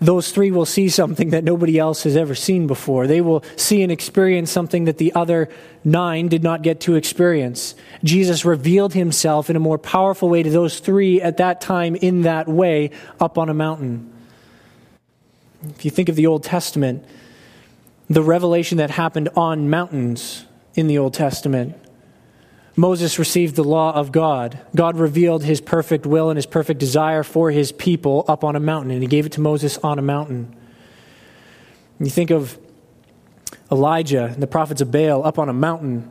those 0.00 0.32
three 0.32 0.50
will 0.50 0.66
see 0.66 0.88
something 0.88 1.30
that 1.30 1.44
nobody 1.44 1.78
else 1.78 2.04
has 2.04 2.16
ever 2.16 2.34
seen 2.34 2.66
before. 2.66 3.06
They 3.06 3.20
will 3.20 3.44
see 3.56 3.82
and 3.82 3.92
experience 3.92 4.50
something 4.50 4.84
that 4.84 4.98
the 4.98 5.12
other 5.14 5.48
nine 5.84 6.28
did 6.28 6.42
not 6.42 6.62
get 6.62 6.80
to 6.82 6.94
experience. 6.94 7.74
Jesus 8.02 8.44
revealed 8.44 8.94
himself 8.94 9.50
in 9.50 9.56
a 9.56 9.60
more 9.60 9.78
powerful 9.78 10.28
way 10.30 10.42
to 10.42 10.50
those 10.50 10.80
three 10.80 11.20
at 11.20 11.36
that 11.36 11.60
time 11.60 11.96
in 11.96 12.22
that 12.22 12.48
way 12.48 12.90
up 13.20 13.36
on 13.36 13.50
a 13.50 13.54
mountain. 13.54 14.10
If 15.68 15.84
you 15.84 15.90
think 15.90 16.08
of 16.08 16.16
the 16.16 16.26
Old 16.26 16.44
Testament, 16.44 17.04
the 18.08 18.22
revelation 18.22 18.78
that 18.78 18.90
happened 18.90 19.28
on 19.36 19.68
mountains 19.68 20.46
in 20.74 20.86
the 20.86 20.96
Old 20.96 21.12
Testament 21.12 21.76
Moses 22.80 23.18
received 23.18 23.56
the 23.56 23.62
law 23.62 23.92
of 23.94 24.10
God. 24.10 24.58
God 24.74 24.96
revealed 24.98 25.44
his 25.44 25.60
perfect 25.60 26.06
will 26.06 26.30
and 26.30 26.38
his 26.38 26.46
perfect 26.46 26.80
desire 26.80 27.22
for 27.22 27.50
his 27.50 27.72
people 27.72 28.24
up 28.26 28.42
on 28.42 28.56
a 28.56 28.60
mountain, 28.60 28.90
and 28.90 29.02
he 29.02 29.06
gave 29.06 29.26
it 29.26 29.32
to 29.32 29.40
Moses 29.42 29.76
on 29.78 29.98
a 29.98 30.02
mountain. 30.02 30.56
And 31.98 32.06
you 32.06 32.10
think 32.10 32.30
of 32.30 32.58
Elijah 33.70 34.24
and 34.24 34.42
the 34.42 34.46
prophets 34.46 34.80
of 34.80 34.90
Baal 34.90 35.26
up 35.26 35.38
on 35.38 35.50
a 35.50 35.52
mountain, 35.52 36.10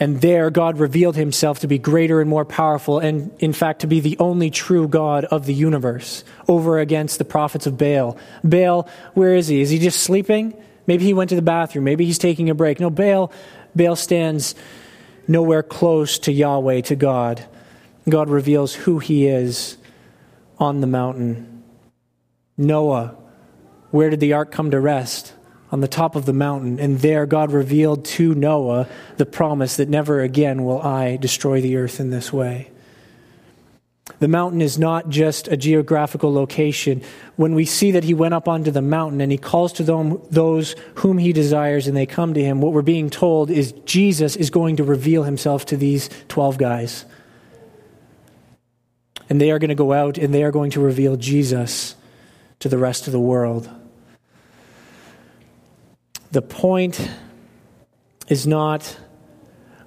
and 0.00 0.20
there 0.20 0.50
God 0.50 0.80
revealed 0.80 1.14
himself 1.14 1.60
to 1.60 1.68
be 1.68 1.78
greater 1.78 2.20
and 2.20 2.28
more 2.28 2.44
powerful, 2.44 2.98
and 2.98 3.30
in 3.38 3.52
fact 3.52 3.82
to 3.82 3.86
be 3.86 4.00
the 4.00 4.18
only 4.18 4.50
true 4.50 4.88
God 4.88 5.24
of 5.26 5.46
the 5.46 5.54
universe 5.54 6.24
over 6.48 6.80
against 6.80 7.18
the 7.18 7.24
prophets 7.24 7.68
of 7.68 7.78
Baal. 7.78 8.16
Baal, 8.42 8.88
where 9.14 9.36
is 9.36 9.46
he? 9.46 9.60
Is 9.60 9.70
he 9.70 9.78
just 9.78 10.02
sleeping? 10.02 10.52
Maybe 10.84 11.04
he 11.04 11.14
went 11.14 11.30
to 11.30 11.36
the 11.36 11.42
bathroom. 11.42 11.84
Maybe 11.84 12.06
he's 12.06 12.18
taking 12.18 12.50
a 12.50 12.56
break. 12.56 12.80
No, 12.80 12.90
Baal, 12.90 13.30
Baal 13.76 13.94
stands 13.94 14.56
nowhere 15.28 15.62
close 15.62 16.18
to 16.20 16.32
Yahweh, 16.32 16.80
to 16.82 16.96
God. 16.96 17.46
God 18.08 18.28
reveals 18.28 18.74
who 18.74 18.98
he 18.98 19.26
is 19.26 19.76
on 20.58 20.80
the 20.80 20.86
mountain. 20.86 21.62
Noah, 22.58 23.16
where 23.90 24.10
did 24.10 24.20
the 24.20 24.32
ark 24.32 24.50
come 24.50 24.70
to 24.70 24.80
rest? 24.80 25.34
On 25.70 25.80
the 25.80 25.88
top 25.88 26.16
of 26.16 26.26
the 26.26 26.32
mountain. 26.32 26.80
And 26.80 26.98
there 26.98 27.24
God 27.26 27.52
revealed 27.52 28.04
to 28.06 28.34
Noah 28.34 28.88
the 29.16 29.24
promise 29.24 29.76
that 29.76 29.88
never 29.88 30.20
again 30.20 30.64
will 30.64 30.82
I 30.82 31.16
destroy 31.16 31.60
the 31.60 31.76
earth 31.76 32.00
in 32.00 32.10
this 32.10 32.32
way. 32.32 32.71
The 34.22 34.28
mountain 34.28 34.62
is 34.62 34.78
not 34.78 35.08
just 35.08 35.48
a 35.48 35.56
geographical 35.56 36.32
location. 36.32 37.02
When 37.34 37.56
we 37.56 37.64
see 37.64 37.90
that 37.90 38.04
he 38.04 38.14
went 38.14 38.34
up 38.34 38.46
onto 38.46 38.70
the 38.70 38.80
mountain 38.80 39.20
and 39.20 39.32
he 39.32 39.36
calls 39.36 39.72
to 39.72 39.82
them, 39.82 40.22
those 40.30 40.76
whom 40.94 41.18
he 41.18 41.32
desires 41.32 41.88
and 41.88 41.96
they 41.96 42.06
come 42.06 42.32
to 42.34 42.40
him, 42.40 42.60
what 42.60 42.72
we're 42.72 42.82
being 42.82 43.10
told 43.10 43.50
is 43.50 43.72
Jesus 43.84 44.36
is 44.36 44.48
going 44.48 44.76
to 44.76 44.84
reveal 44.84 45.24
himself 45.24 45.66
to 45.66 45.76
these 45.76 46.08
12 46.28 46.56
guys. 46.56 47.04
And 49.28 49.40
they 49.40 49.50
are 49.50 49.58
going 49.58 49.70
to 49.70 49.74
go 49.74 49.92
out 49.92 50.18
and 50.18 50.32
they 50.32 50.44
are 50.44 50.52
going 50.52 50.70
to 50.70 50.80
reveal 50.80 51.16
Jesus 51.16 51.96
to 52.60 52.68
the 52.68 52.78
rest 52.78 53.08
of 53.08 53.12
the 53.12 53.18
world. 53.18 53.68
The 56.30 56.42
point 56.42 57.10
is 58.28 58.46
not 58.46 58.84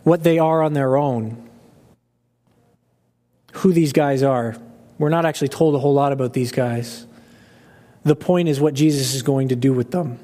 what 0.04 0.24
they 0.24 0.40
are 0.40 0.62
on 0.62 0.74
their 0.74 0.98
own 0.98 1.45
who 3.56 3.74
these 3.74 3.94
guys 3.94 4.24
are. 4.24 4.56
We're 4.98 5.10
not 5.10 5.26
actually 5.26 5.50
told 5.50 5.76
a 5.76 5.80
whole 5.80 5.94
lot 5.94 6.12
about 6.12 6.34
these 6.34 6.52
guys. 6.52 7.06
The 8.04 8.16
point 8.16 8.50
is 8.50 8.60
what 8.60 8.74
Jesus 8.74 9.14
is 9.14 9.24
going 9.24 9.50
to 9.50 9.56
do 9.56 9.74
with 9.74 9.92
them, 9.92 10.20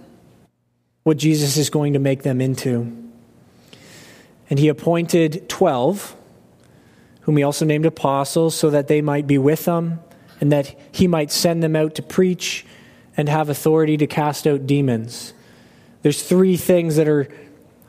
what 1.04 1.18
Jesus 1.18 1.58
is 1.58 1.70
going 1.70 1.94
to 1.94 2.00
make 2.00 2.24
them 2.24 2.42
into. 2.42 2.96
And 4.50 4.60
he 4.60 4.68
appointed 4.68 5.50
12, 5.50 6.16
whom 7.22 7.38
he 7.38 7.44
also 7.44 7.66
named 7.66 7.86
apostles, 7.86 8.54
so 8.54 8.70
that 8.70 8.88
they 8.88 9.02
might 9.02 9.28
be 9.28 9.38
with 9.38 9.66
them 9.66 10.00
and 10.42 10.52
that 10.52 10.76
he 10.92 11.08
might 11.08 11.32
send 11.32 11.64
them 11.64 11.76
out 11.76 11.96
to 11.96 12.02
preach 12.02 12.66
and 13.16 13.30
have 13.30 13.50
authority 13.50 13.96
to 13.98 14.08
cast 14.08 14.46
out 14.46 14.68
demons. 14.68 15.34
There's 16.02 16.24
three 16.24 16.58
things 16.58 16.96
that 16.96 17.08
are 17.08 17.28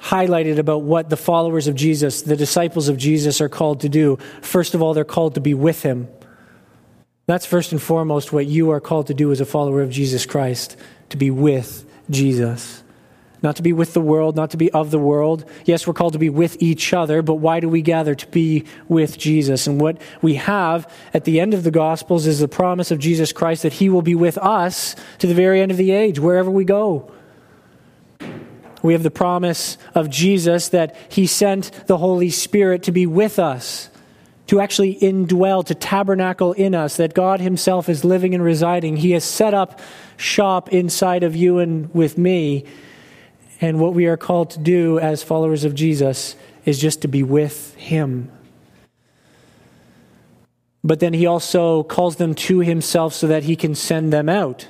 highlighted 0.03 0.59
about 0.59 0.83
what 0.83 1.09
the 1.09 1.17
followers 1.17 1.69
of 1.69 1.77
Jesus, 1.77 2.23
the 2.23 2.37
disciples 2.37 2.88
of 2.88 2.97
Jesus, 2.97 3.41
are 3.41 3.49
called 3.49 3.81
to 3.81 3.88
do. 3.88 4.19
First 4.41 4.75
of 4.75 4.83
all, 4.83 4.95
they're 4.95 5.05
called 5.05 5.35
to 5.35 5.41
be 5.41 5.55
with 5.55 5.83
him. 5.83 6.09
That's 7.27 7.47
first 7.47 7.71
and 7.71 7.81
foremost 7.81 8.33
what 8.33 8.47
you 8.47 8.71
are 8.71 8.81
called 8.81 9.07
to 9.07 9.15
do 9.15 9.31
as 9.31 9.41
a 9.41 9.47
follower 9.47 9.81
of 9.81 9.91
Jesus 9.91 10.27
Christ 10.27 10.77
to 11.11 11.17
be 11.17 11.31
with 11.31 11.88
Jesus. 12.11 12.83
Not 13.43 13.57
to 13.57 13.62
be 13.62 13.73
with 13.73 13.93
the 13.93 14.01
world, 14.01 14.37
not 14.37 14.51
to 14.51 14.57
be 14.57 14.71
of 14.73 14.91
the 14.91 14.99
world. 14.99 15.45
Yes, 15.65 15.87
we're 15.87 15.95
called 15.95 16.12
to 16.12 16.19
be 16.19 16.31
with 16.31 16.61
each 16.61 16.93
other, 16.93 17.23
but 17.23 17.37
why 17.37 17.61
do 17.61 17.69
we 17.69 17.83
gather? 17.83 18.15
To 18.15 18.27
be 18.29 18.65
with 18.88 19.19
Jesus. 19.19 19.67
And 19.67 19.81
what 19.81 20.01
we 20.21 20.35
have 20.35 20.93
at 21.12 21.25
the 21.25 21.41
end 21.41 21.55
of 21.55 21.65
the 21.65 21.73
Gospels 21.73 22.27
is 22.27 22.38
the 22.38 22.49
promise 22.49 22.91
of 22.91 22.99
Jesus 22.99 23.33
Christ 23.33 23.62
that 23.62 23.75
He 23.75 23.88
will 23.88 24.03
be 24.03 24.15
with 24.15 24.38
us 24.38 24.95
to 25.19 25.27
the 25.27 25.35
very 25.35 25.61
end 25.61 25.71
of 25.71 25.77
the 25.77 25.91
age, 25.91 26.19
wherever 26.19 26.51
we 26.51 26.65
go. 26.65 27.12
We 28.83 28.95
have 28.95 29.05
the 29.05 29.11
promise 29.11 29.79
of 29.95 30.11
Jesus 30.11 30.68
that 30.71 30.97
he 31.09 31.27
sent 31.27 31.71
the 31.87 31.99
Holy 31.99 32.31
Spirit 32.31 32.83
to 32.85 32.92
be 32.92 33.07
with 33.07 33.38
us, 33.38 33.88
to 34.49 34.61
actually 34.61 34.97
indwell, 34.97 35.64
to 35.66 35.75
tabernacle 35.75 36.53
in 36.53 36.75
us, 36.75 36.97
that 36.97 37.14
God 37.14 37.40
himself 37.40 37.88
is 37.88 38.05
living 38.05 38.35
and 38.35 38.42
residing. 38.42 38.97
He 38.97 39.12
has 39.12 39.25
set 39.25 39.55
up 39.55 39.81
shop 40.16 40.71
inside 40.71 41.23
of 41.23 41.37
you 41.37 41.59
and 41.59 41.95
with 41.95 42.18
me. 42.18 42.64
And 43.61 43.79
what 43.79 43.95
we 43.95 44.07
are 44.07 44.16
called 44.16 44.51
to 44.51 44.59
do 44.59 44.99
as 44.99 45.23
followers 45.23 45.62
of 45.64 45.75
Jesus 45.75 46.35
is 46.64 46.81
just 46.81 47.03
to 47.03 47.09
be 47.09 47.23
with 47.23 47.75
him. 47.77 48.31
But 50.85 50.99
then 50.99 51.12
he 51.12 51.27
also 51.27 51.85
calls 51.85 52.16
them 52.16 52.35
to 52.35 52.59
himself 52.59 53.14
so 53.14 53.29
that 53.29 53.45
he 53.45 53.55
can 53.55 53.77
send 53.77 54.12
them 54.12 54.29
out. 54.29 54.66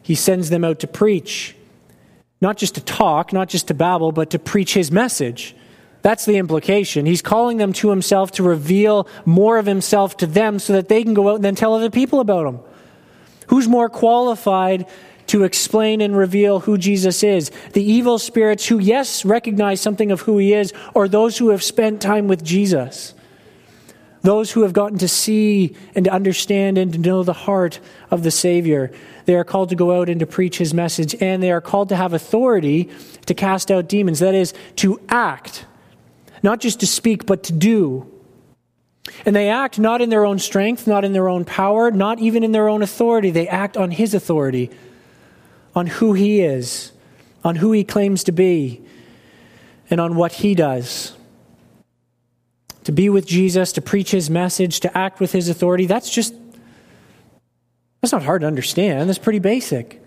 He 0.00 0.14
sends 0.14 0.50
them 0.50 0.64
out 0.64 0.78
to 0.80 0.86
preach 0.86 1.56
not 2.42 2.58
just 2.58 2.74
to 2.74 2.80
talk, 2.82 3.32
not 3.32 3.48
just 3.48 3.68
to 3.68 3.74
babble, 3.74 4.12
but 4.12 4.30
to 4.30 4.38
preach 4.38 4.74
his 4.74 4.90
message. 4.90 5.54
That's 6.02 6.24
the 6.24 6.36
implication. 6.36 7.06
He's 7.06 7.22
calling 7.22 7.56
them 7.56 7.72
to 7.74 7.88
himself 7.88 8.32
to 8.32 8.42
reveal 8.42 9.06
more 9.24 9.56
of 9.58 9.66
himself 9.66 10.16
to 10.18 10.26
them 10.26 10.58
so 10.58 10.72
that 10.72 10.88
they 10.88 11.04
can 11.04 11.14
go 11.14 11.30
out 11.30 11.36
and 11.36 11.44
then 11.44 11.54
tell 11.54 11.72
other 11.72 11.88
people 11.88 12.18
about 12.18 12.46
him. 12.46 12.58
Who's 13.46 13.68
more 13.68 13.88
qualified 13.88 14.86
to 15.28 15.44
explain 15.44 16.00
and 16.00 16.16
reveal 16.16 16.58
who 16.60 16.76
Jesus 16.76 17.22
is? 17.22 17.52
The 17.74 17.84
evil 17.84 18.18
spirits 18.18 18.66
who, 18.66 18.80
yes, 18.80 19.24
recognize 19.24 19.80
something 19.80 20.10
of 20.10 20.22
who 20.22 20.38
he 20.38 20.52
is, 20.52 20.72
or 20.94 21.06
those 21.06 21.38
who 21.38 21.50
have 21.50 21.62
spent 21.62 22.02
time 22.02 22.26
with 22.26 22.42
Jesus? 22.42 23.14
Those 24.22 24.52
who 24.52 24.62
have 24.62 24.72
gotten 24.72 24.98
to 24.98 25.08
see 25.08 25.76
and 25.94 26.04
to 26.04 26.12
understand 26.12 26.78
and 26.78 26.92
to 26.92 26.98
know 26.98 27.24
the 27.24 27.32
heart 27.32 27.80
of 28.10 28.22
the 28.22 28.30
Savior. 28.30 28.92
They 29.24 29.34
are 29.34 29.44
called 29.44 29.68
to 29.70 29.76
go 29.76 30.00
out 30.00 30.08
and 30.08 30.20
to 30.20 30.26
preach 30.26 30.58
his 30.58 30.72
message, 30.72 31.14
and 31.20 31.42
they 31.42 31.50
are 31.50 31.60
called 31.60 31.88
to 31.88 31.96
have 31.96 32.12
authority 32.12 32.88
to 33.26 33.34
cast 33.34 33.70
out 33.70 33.88
demons. 33.88 34.20
That 34.20 34.34
is, 34.34 34.54
to 34.76 35.00
act, 35.08 35.66
not 36.42 36.60
just 36.60 36.80
to 36.80 36.86
speak, 36.86 37.26
but 37.26 37.42
to 37.44 37.52
do. 37.52 38.08
And 39.26 39.34
they 39.34 39.48
act 39.48 39.80
not 39.80 40.00
in 40.00 40.10
their 40.10 40.24
own 40.24 40.38
strength, 40.38 40.86
not 40.86 41.04
in 41.04 41.12
their 41.12 41.28
own 41.28 41.44
power, 41.44 41.90
not 41.90 42.20
even 42.20 42.44
in 42.44 42.52
their 42.52 42.68
own 42.68 42.82
authority. 42.82 43.30
They 43.30 43.48
act 43.48 43.76
on 43.76 43.90
his 43.90 44.14
authority, 44.14 44.70
on 45.74 45.88
who 45.88 46.12
he 46.12 46.40
is, 46.40 46.92
on 47.44 47.56
who 47.56 47.72
he 47.72 47.82
claims 47.82 48.22
to 48.24 48.32
be, 48.32 48.80
and 49.90 50.00
on 50.00 50.14
what 50.14 50.32
he 50.32 50.54
does. 50.54 51.16
To 52.84 52.92
be 52.92 53.08
with 53.08 53.26
Jesus, 53.26 53.72
to 53.72 53.80
preach 53.80 54.10
his 54.10 54.28
message, 54.28 54.80
to 54.80 54.96
act 54.96 55.20
with 55.20 55.32
his 55.32 55.48
authority, 55.48 55.86
that's 55.86 56.10
just 56.10 56.34
that's 58.02 58.12
not 58.12 58.24
hard 58.24 58.40
to 58.40 58.48
understand. 58.48 59.08
That's 59.08 59.18
pretty 59.18 59.38
basic. 59.38 60.02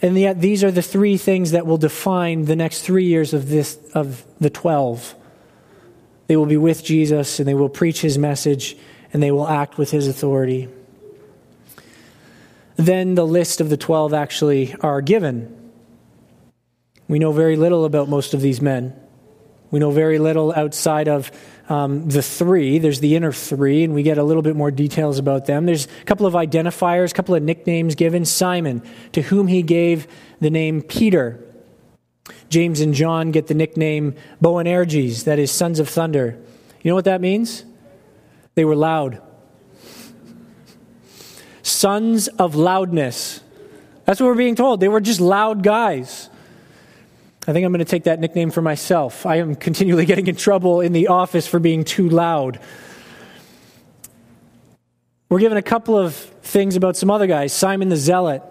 And 0.00 0.18
yet, 0.18 0.40
these 0.40 0.64
are 0.64 0.70
the 0.70 0.82
three 0.82 1.18
things 1.18 1.50
that 1.52 1.66
will 1.66 1.78
define 1.78 2.46
the 2.46 2.56
next 2.56 2.82
three 2.82 3.04
years 3.04 3.34
of, 3.34 3.48
this, 3.48 3.78
of 3.94 4.24
the 4.40 4.50
12. 4.50 5.14
They 6.26 6.36
will 6.36 6.46
be 6.46 6.56
with 6.56 6.82
Jesus, 6.82 7.38
and 7.38 7.46
they 7.46 7.54
will 7.54 7.68
preach 7.68 8.00
his 8.00 8.18
message, 8.18 8.76
and 9.12 9.22
they 9.22 9.30
will 9.30 9.46
act 9.46 9.78
with 9.78 9.90
his 9.90 10.08
authority. 10.08 10.68
Then 12.76 13.14
the 13.14 13.26
list 13.26 13.60
of 13.60 13.70
the 13.70 13.76
12 13.76 14.12
actually 14.12 14.74
are 14.80 15.00
given. 15.00 15.54
We 17.08 17.18
know 17.18 17.32
very 17.32 17.56
little 17.56 17.84
about 17.84 18.08
most 18.08 18.34
of 18.34 18.40
these 18.40 18.60
men. 18.60 18.98
We 19.70 19.80
know 19.80 19.90
very 19.90 20.18
little 20.18 20.52
outside 20.54 21.08
of 21.08 21.30
um, 21.68 22.08
the 22.08 22.22
three. 22.22 22.78
There's 22.78 23.00
the 23.00 23.16
inner 23.16 23.32
three, 23.32 23.84
and 23.84 23.94
we 23.94 24.02
get 24.02 24.18
a 24.18 24.22
little 24.22 24.42
bit 24.42 24.56
more 24.56 24.70
details 24.70 25.18
about 25.18 25.46
them. 25.46 25.66
There's 25.66 25.86
a 25.86 26.04
couple 26.04 26.26
of 26.26 26.34
identifiers, 26.34 27.10
a 27.10 27.14
couple 27.14 27.34
of 27.34 27.42
nicknames 27.42 27.94
given. 27.94 28.24
Simon, 28.24 28.82
to 29.12 29.22
whom 29.22 29.46
he 29.48 29.62
gave 29.62 30.06
the 30.40 30.50
name 30.50 30.82
Peter. 30.82 31.42
James 32.48 32.80
and 32.80 32.94
John 32.94 33.30
get 33.30 33.46
the 33.46 33.54
nickname 33.54 34.14
Boanerges, 34.42 35.24
that 35.24 35.38
is, 35.38 35.50
sons 35.50 35.78
of 35.78 35.88
thunder. 35.88 36.38
You 36.82 36.90
know 36.90 36.94
what 36.94 37.04
that 37.06 37.20
means? 37.20 37.64
They 38.54 38.64
were 38.64 38.76
loud. 38.76 39.20
Sons 41.62 42.28
of 42.28 42.54
loudness. 42.54 43.40
That's 44.04 44.20
what 44.20 44.26
we're 44.26 44.34
being 44.34 44.54
told. 44.54 44.80
They 44.80 44.88
were 44.88 45.00
just 45.00 45.20
loud 45.20 45.62
guys. 45.64 46.30
I 47.48 47.52
think 47.52 47.64
I'm 47.64 47.70
going 47.70 47.78
to 47.78 47.84
take 47.84 48.04
that 48.04 48.18
nickname 48.18 48.50
for 48.50 48.60
myself. 48.60 49.24
I 49.24 49.36
am 49.36 49.54
continually 49.54 50.04
getting 50.06 50.26
in 50.26 50.34
trouble 50.34 50.80
in 50.80 50.92
the 50.92 51.08
office 51.08 51.46
for 51.46 51.60
being 51.60 51.84
too 51.84 52.08
loud. 52.08 52.58
We're 55.28 55.38
given 55.38 55.56
a 55.56 55.62
couple 55.62 55.96
of 55.96 56.14
things 56.14 56.74
about 56.76 56.96
some 56.96 57.10
other 57.10 57.26
guys 57.26 57.52
Simon 57.52 57.88
the 57.88 57.96
Zealot, 57.96 58.42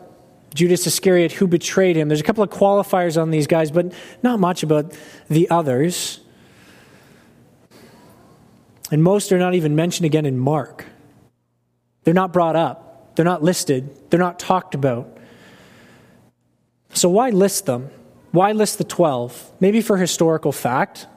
Judas 0.53 0.87
Iscariot, 0.87 1.33
who 1.33 1.47
betrayed 1.47 1.97
him. 1.97 2.07
There's 2.07 2.21
a 2.21 2.23
couple 2.23 2.43
of 2.43 2.49
qualifiers 2.49 3.21
on 3.21 3.31
these 3.31 3.47
guys, 3.47 3.69
but 3.69 3.93
not 4.23 4.39
much 4.39 4.63
about 4.63 4.93
the 5.29 5.49
others. 5.49 6.21
And 8.91 9.03
most 9.03 9.31
are 9.33 9.39
not 9.39 9.55
even 9.55 9.75
mentioned 9.75 10.05
again 10.05 10.25
in 10.25 10.37
Mark. 10.37 10.85
They're 12.03 12.13
not 12.13 12.31
brought 12.31 12.55
up, 12.55 13.15
they're 13.15 13.25
not 13.25 13.43
listed, 13.43 14.09
they're 14.09 14.19
not 14.19 14.39
talked 14.39 14.75
about. 14.75 15.17
So 16.93 17.09
why 17.09 17.31
list 17.31 17.65
them? 17.65 17.89
Why 18.35 18.51
list 18.51 18.79
the 18.79 18.83
12? 18.83 19.53
Maybe 19.61 19.79
for 19.79 19.95
historical 19.95 20.51
fact. 20.51 21.07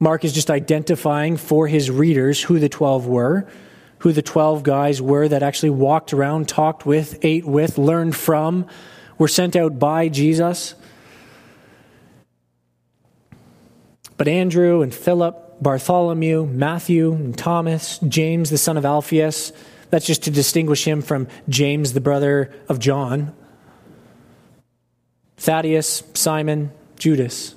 Mark 0.00 0.24
is 0.24 0.32
just 0.32 0.50
identifying 0.50 1.36
for 1.36 1.68
his 1.68 1.90
readers 1.90 2.42
who 2.42 2.58
the 2.58 2.70
12 2.70 3.06
were, 3.06 3.46
who 3.98 4.12
the 4.12 4.22
12 4.22 4.62
guys 4.62 5.02
were 5.02 5.28
that 5.28 5.42
actually 5.42 5.68
walked 5.68 6.14
around, 6.14 6.48
talked 6.48 6.86
with, 6.86 7.18
ate 7.20 7.44
with, 7.44 7.76
learned 7.76 8.16
from, 8.16 8.66
were 9.18 9.28
sent 9.28 9.54
out 9.54 9.78
by 9.78 10.08
Jesus. 10.08 10.74
But 14.16 14.26
Andrew 14.26 14.80
and 14.80 14.94
Philip, 14.94 15.62
Bartholomew, 15.62 16.46
Matthew, 16.46 17.12
and 17.12 17.36
Thomas, 17.36 17.98
James, 17.98 18.48
the 18.48 18.56
son 18.56 18.78
of 18.78 18.86
Alphaeus, 18.86 19.52
that's 19.90 20.06
just 20.06 20.22
to 20.22 20.30
distinguish 20.30 20.88
him 20.88 21.02
from 21.02 21.28
James, 21.50 21.92
the 21.92 22.00
brother 22.00 22.50
of 22.70 22.78
John. 22.78 23.34
Thaddeus, 25.42 26.04
Simon, 26.14 26.70
Judas. 27.00 27.56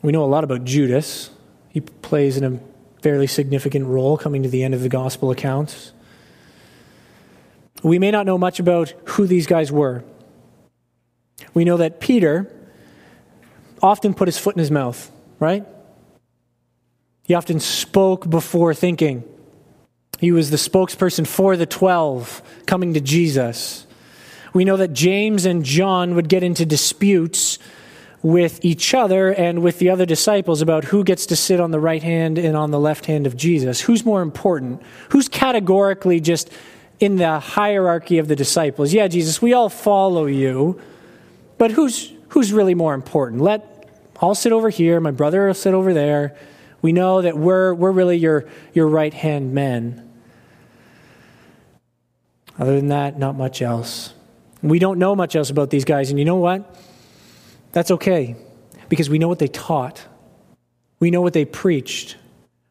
We 0.00 0.12
know 0.12 0.22
a 0.22 0.26
lot 0.26 0.44
about 0.44 0.62
Judas. 0.62 1.30
He 1.68 1.80
plays 1.80 2.36
in 2.36 2.44
a 2.44 2.60
fairly 3.02 3.26
significant 3.26 3.86
role 3.86 4.16
coming 4.16 4.44
to 4.44 4.48
the 4.48 4.62
end 4.62 4.72
of 4.72 4.82
the 4.82 4.88
gospel 4.88 5.32
accounts. 5.32 5.90
We 7.82 7.98
may 7.98 8.12
not 8.12 8.24
know 8.24 8.38
much 8.38 8.60
about 8.60 8.94
who 9.04 9.26
these 9.26 9.48
guys 9.48 9.72
were. 9.72 10.04
We 11.54 11.64
know 11.64 11.78
that 11.78 11.98
Peter 11.98 12.48
often 13.82 14.14
put 14.14 14.28
his 14.28 14.38
foot 14.38 14.54
in 14.54 14.60
his 14.60 14.70
mouth, 14.70 15.10
right? 15.40 15.66
He 17.24 17.34
often 17.34 17.58
spoke 17.58 18.30
before 18.30 18.74
thinking. 18.74 19.24
He 20.20 20.30
was 20.30 20.50
the 20.50 20.56
spokesperson 20.56 21.26
for 21.26 21.56
the 21.56 21.66
12 21.66 22.42
coming 22.66 22.94
to 22.94 23.00
Jesus. 23.00 23.85
We 24.56 24.64
know 24.64 24.78
that 24.78 24.94
James 24.94 25.44
and 25.44 25.62
John 25.66 26.14
would 26.14 26.30
get 26.30 26.42
into 26.42 26.64
disputes 26.64 27.58
with 28.22 28.64
each 28.64 28.94
other 28.94 29.30
and 29.34 29.62
with 29.62 29.78
the 29.78 29.90
other 29.90 30.06
disciples 30.06 30.62
about 30.62 30.84
who 30.84 31.04
gets 31.04 31.26
to 31.26 31.36
sit 31.36 31.60
on 31.60 31.72
the 31.72 31.78
right 31.78 32.02
hand 32.02 32.38
and 32.38 32.56
on 32.56 32.70
the 32.70 32.80
left 32.80 33.04
hand 33.04 33.26
of 33.26 33.36
Jesus. 33.36 33.82
Who's 33.82 34.06
more 34.06 34.22
important? 34.22 34.82
Who's 35.10 35.28
categorically 35.28 36.20
just 36.20 36.50
in 37.00 37.16
the 37.16 37.38
hierarchy 37.38 38.16
of 38.16 38.28
the 38.28 38.34
disciples? 38.34 38.94
Yeah, 38.94 39.08
Jesus, 39.08 39.42
we 39.42 39.52
all 39.52 39.68
follow 39.68 40.24
you, 40.24 40.80
but 41.58 41.72
who's, 41.72 42.10
who's 42.30 42.50
really 42.50 42.74
more 42.74 42.94
important? 42.94 43.42
Let 43.42 43.90
I'll 44.22 44.34
sit 44.34 44.52
over 44.52 44.70
here, 44.70 45.00
my 45.00 45.10
brother 45.10 45.48
will 45.48 45.52
sit 45.52 45.74
over 45.74 45.92
there. 45.92 46.34
We 46.80 46.92
know 46.92 47.20
that 47.20 47.36
we're, 47.36 47.74
we're 47.74 47.92
really 47.92 48.16
your, 48.16 48.46
your 48.72 48.88
right 48.88 49.12
hand 49.12 49.52
men. 49.52 50.10
Other 52.58 52.74
than 52.74 52.88
that, 52.88 53.18
not 53.18 53.36
much 53.36 53.60
else. 53.60 54.14
We 54.62 54.78
don't 54.78 54.98
know 54.98 55.14
much 55.14 55.36
else 55.36 55.50
about 55.50 55.70
these 55.70 55.84
guys, 55.84 56.10
and 56.10 56.18
you 56.18 56.24
know 56.24 56.36
what? 56.36 56.76
That's 57.72 57.90
okay, 57.90 58.36
because 58.88 59.10
we 59.10 59.18
know 59.18 59.28
what 59.28 59.38
they 59.38 59.48
taught, 59.48 60.04
we 60.98 61.10
know 61.10 61.20
what 61.20 61.34
they 61.34 61.44
preached, 61.44 62.16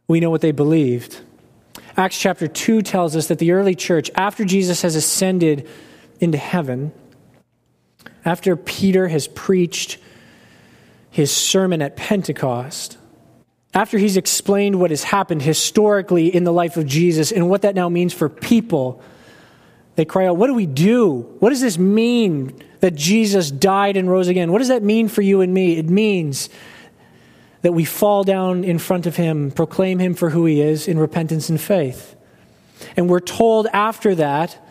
we 0.08 0.20
know 0.20 0.30
what 0.30 0.42
they 0.42 0.52
believed. 0.52 1.22
Acts 1.98 2.20
chapter 2.20 2.48
2 2.48 2.82
tells 2.82 3.16
us 3.16 3.28
that 3.28 3.40
the 3.40 3.52
early 3.52 3.76
church, 3.76 4.12
after 4.16 4.44
Jesus 4.44 4.82
has 4.82 4.96
ascended 4.96 5.70
into 6.20 6.38
heaven, 6.38 6.92
after 8.26 8.56
Peter 8.56 9.08
has 9.08 9.28
preached 9.28 10.00
his 11.12 11.32
sermon 11.32 11.82
at 11.82 11.96
Pentecost, 11.96 12.98
after 13.74 13.98
he's 13.98 14.18
explained 14.18 14.80
what 14.80 14.90
has 14.90 15.04
happened 15.04 15.42
historically 15.42 16.34
in 16.34 16.44
the 16.44 16.52
life 16.52 16.78
of 16.78 16.86
Jesus 16.86 17.32
and 17.32 17.50
what 17.50 17.62
that 17.62 17.76
now 17.76 17.90
means 17.90 18.14
for 18.14 18.28
people 18.28 19.02
they 19.96 20.06
cry 20.06 20.28
out, 20.28 20.38
What 20.38 20.48
do 20.48 20.54
we 20.54 20.66
do? 20.66 21.22
What 21.40 21.50
does 21.50 21.62
this 21.62 21.78
mean 21.78 22.62
that 22.82 22.96
Jesus 22.96 23.52
died 23.52 23.98
and 23.98 24.10
rose 24.10 24.28
again? 24.28 24.52
What 24.52 24.60
does 24.60 24.68
that 24.68 24.84
mean 24.84 25.08
for 25.08 25.22
you 25.22 25.42
and 25.42 25.54
me? 25.54 25.78
It 25.78 25.90
means 25.90 26.50
that 27.62 27.74
we 27.74 27.84
fall 27.84 28.24
down 28.24 28.64
in 28.64 28.78
front 28.78 29.08
of 29.08 29.16
him, 29.16 29.50
proclaim 29.52 30.00
him 30.00 30.14
for 30.14 30.30
who 30.30 30.46
he 30.46 30.62
is 30.62 30.88
in 30.88 31.00
repentance 31.00 31.50
and 31.50 31.60
faith. 31.60 32.16
And 32.96 33.10
we're 33.10 33.20
told 33.20 33.68
after 33.74 34.14
that 34.16 34.62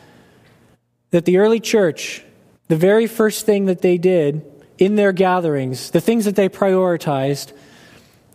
that 1.10 1.24
the 1.24 1.38
early 1.38 1.58
church, 1.58 2.22
the 2.68 2.76
very 2.76 3.06
first 3.06 3.46
thing 3.46 3.64
that 3.64 3.82
they 3.82 3.98
did 3.98 4.44
in 4.78 4.96
their 4.96 5.12
gatherings, 5.12 5.90
the 5.90 6.00
things 6.00 6.24
that 6.24 6.37
they 6.37 6.48
prioritized, 6.48 7.52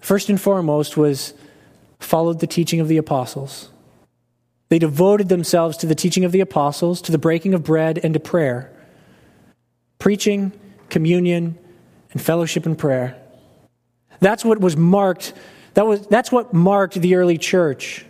first 0.02 0.30
and 0.30 0.40
foremost 0.40 0.98
was 0.98 1.34
followed 2.00 2.40
the 2.40 2.48
teaching 2.48 2.80
of 2.80 2.88
the 2.88 2.98
apostles. 2.98 3.70
They 4.70 4.80
devoted 4.80 5.30
themselves 5.30 5.78
to 5.78 5.88
the 5.88 5.96
teaching 5.96 6.24
of 6.24 6.32
the 6.32 6.40
apostles, 6.40 7.02
to 7.04 7.12
the 7.12 7.18
breaking 7.18 7.54
of 7.54 7.64
bread, 7.64 8.00
and 8.04 8.14
to 8.14 8.20
prayer. 8.20 8.72
Preaching, 9.98 10.52
communion, 10.90 11.58
and 12.12 12.22
fellowship 12.22 12.66
and 12.66 12.78
prayer. 12.78 13.20
That's 14.20 14.46
what 14.46 14.60
was 14.60 14.78
marked. 14.78 15.34
That 15.74 15.86
was, 15.86 16.06
that's 16.08 16.32
what 16.32 16.54
marked 16.54 16.96
the 16.96 17.16
early 17.16 17.38
church. 17.38 18.06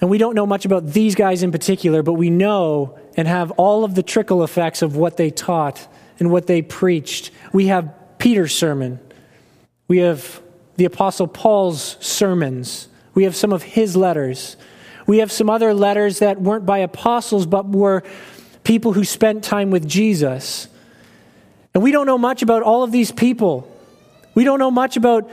And 0.00 0.10
we 0.10 0.18
don't 0.18 0.34
know 0.34 0.46
much 0.46 0.64
about 0.64 0.86
these 0.86 1.14
guys 1.14 1.42
in 1.42 1.50
particular, 1.50 2.02
but 2.02 2.12
we 2.12 2.30
know 2.30 2.98
and 3.16 3.26
have 3.26 3.50
all 3.52 3.84
of 3.84 3.94
the 3.94 4.02
trickle 4.02 4.44
effects 4.44 4.82
of 4.82 4.96
what 4.96 5.16
they 5.16 5.30
taught 5.30 5.88
and 6.20 6.30
what 6.30 6.46
they 6.46 6.62
preached. 6.62 7.30
We 7.52 7.66
have 7.66 7.92
Peter's 8.18 8.54
sermon. 8.54 9.00
We 9.88 9.98
have 9.98 10.40
the 10.76 10.84
Apostle 10.84 11.26
Paul's 11.26 11.96
sermons. 12.00 12.88
We 13.18 13.24
have 13.24 13.34
some 13.34 13.52
of 13.52 13.64
his 13.64 13.96
letters. 13.96 14.56
We 15.08 15.18
have 15.18 15.32
some 15.32 15.50
other 15.50 15.74
letters 15.74 16.20
that 16.20 16.40
weren't 16.40 16.64
by 16.64 16.78
apostles, 16.78 17.46
but 17.46 17.66
were 17.66 18.04
people 18.62 18.92
who 18.92 19.02
spent 19.02 19.42
time 19.42 19.72
with 19.72 19.88
Jesus. 19.88 20.68
And 21.74 21.82
we 21.82 21.90
don't 21.90 22.06
know 22.06 22.16
much 22.16 22.42
about 22.42 22.62
all 22.62 22.84
of 22.84 22.92
these 22.92 23.10
people. 23.10 23.68
We 24.36 24.44
don't 24.44 24.60
know 24.60 24.70
much 24.70 24.96
about 24.96 25.28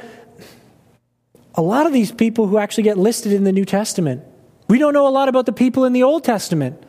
a 1.53 1.61
lot 1.61 1.85
of 1.85 1.93
these 1.93 2.11
people 2.11 2.47
who 2.47 2.57
actually 2.57 2.85
get 2.85 2.97
listed 2.97 3.31
in 3.31 3.43
the 3.43 3.51
New 3.51 3.65
Testament. 3.65 4.23
We 4.67 4.79
don't 4.79 4.95
know 4.95 5.07
a 5.07 5.13
lot 5.13 5.29
about 5.29 5.45
the 5.45 5.53
people 5.53 5.85
in 5.85 5.93
the 5.93 6.01
Old 6.01 6.23
Testament. 6.23 6.83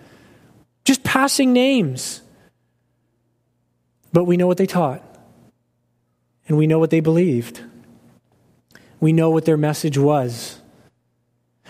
Just 0.87 1.05
passing 1.05 1.53
names. 1.53 2.23
But 4.15 4.25
we 4.25 4.39
know 4.39 4.47
what 4.47 4.57
they 4.57 4.65
taught, 4.65 5.03
and 6.49 6.57
we 6.57 6.67
know 6.67 6.79
what 6.79 6.89
they 6.89 7.01
believed. 7.01 7.61
We 8.99 9.13
know 9.13 9.29
what 9.29 9.45
their 9.45 9.59
message 9.59 9.99
was. 9.99 10.56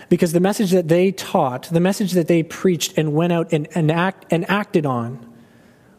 Because 0.09 0.31
the 0.31 0.39
message 0.39 0.71
that 0.71 0.87
they 0.87 1.11
taught, 1.11 1.63
the 1.63 1.79
message 1.79 2.13
that 2.13 2.27
they 2.27 2.43
preached 2.43 2.97
and 2.97 3.13
went 3.13 3.33
out 3.33 3.51
and, 3.51 3.67
and, 3.75 3.91
act, 3.91 4.25
and 4.31 4.49
acted 4.49 4.85
on, 4.85 5.25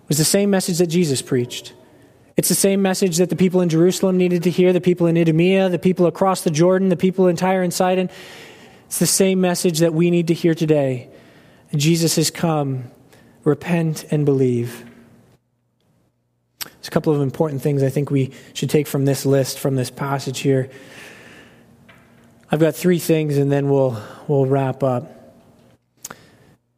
was 0.08 0.18
the 0.18 0.24
same 0.24 0.50
message 0.50 0.78
that 0.78 0.86
Jesus 0.86 1.20
preached. 1.20 1.74
It's 2.36 2.48
the 2.48 2.54
same 2.54 2.80
message 2.80 3.18
that 3.18 3.30
the 3.30 3.36
people 3.36 3.60
in 3.60 3.68
Jerusalem 3.68 4.16
needed 4.16 4.44
to 4.44 4.50
hear, 4.50 4.72
the 4.72 4.80
people 4.80 5.06
in 5.08 5.18
Idumea, 5.18 5.68
the 5.68 5.78
people 5.78 6.06
across 6.06 6.42
the 6.42 6.50
Jordan, 6.50 6.88
the 6.88 6.96
people 6.96 7.26
in 7.26 7.36
Tyre 7.36 7.62
and 7.62 7.74
Sidon. 7.74 8.08
It's 8.86 9.00
the 9.00 9.06
same 9.06 9.40
message 9.40 9.80
that 9.80 9.92
we 9.92 10.10
need 10.10 10.28
to 10.28 10.34
hear 10.34 10.54
today. 10.54 11.10
Jesus 11.74 12.16
has 12.16 12.30
come. 12.30 12.84
Repent 13.44 14.04
and 14.10 14.24
believe. 14.24 14.84
There's 16.62 16.88
a 16.88 16.90
couple 16.90 17.14
of 17.14 17.20
important 17.20 17.62
things 17.62 17.82
I 17.82 17.88
think 17.88 18.10
we 18.10 18.32
should 18.52 18.70
take 18.70 18.86
from 18.86 19.04
this 19.04 19.26
list, 19.26 19.58
from 19.58 19.76
this 19.76 19.90
passage 19.90 20.40
here. 20.40 20.70
I've 22.50 22.60
got 22.60 22.74
three 22.74 22.98
things 22.98 23.36
and 23.36 23.52
then 23.52 23.68
we'll, 23.68 24.00
we'll 24.26 24.46
wrap 24.46 24.82
up. 24.82 25.14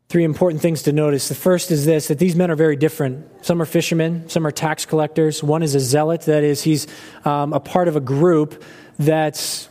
Three 0.08 0.24
important 0.24 0.60
things 0.60 0.82
to 0.82 0.92
notice. 0.92 1.28
The 1.28 1.36
first 1.36 1.70
is 1.70 1.86
this 1.86 2.08
that 2.08 2.18
these 2.18 2.34
men 2.34 2.50
are 2.50 2.56
very 2.56 2.74
different. 2.74 3.44
Some 3.44 3.62
are 3.62 3.64
fishermen, 3.64 4.28
some 4.28 4.44
are 4.44 4.50
tax 4.50 4.84
collectors. 4.84 5.44
One 5.44 5.62
is 5.62 5.76
a 5.76 5.80
zealot, 5.80 6.22
that 6.22 6.42
is, 6.42 6.62
he's 6.62 6.88
um, 7.24 7.52
a 7.52 7.60
part 7.60 7.86
of 7.86 7.94
a 7.94 8.00
group 8.00 8.64
that 8.98 9.68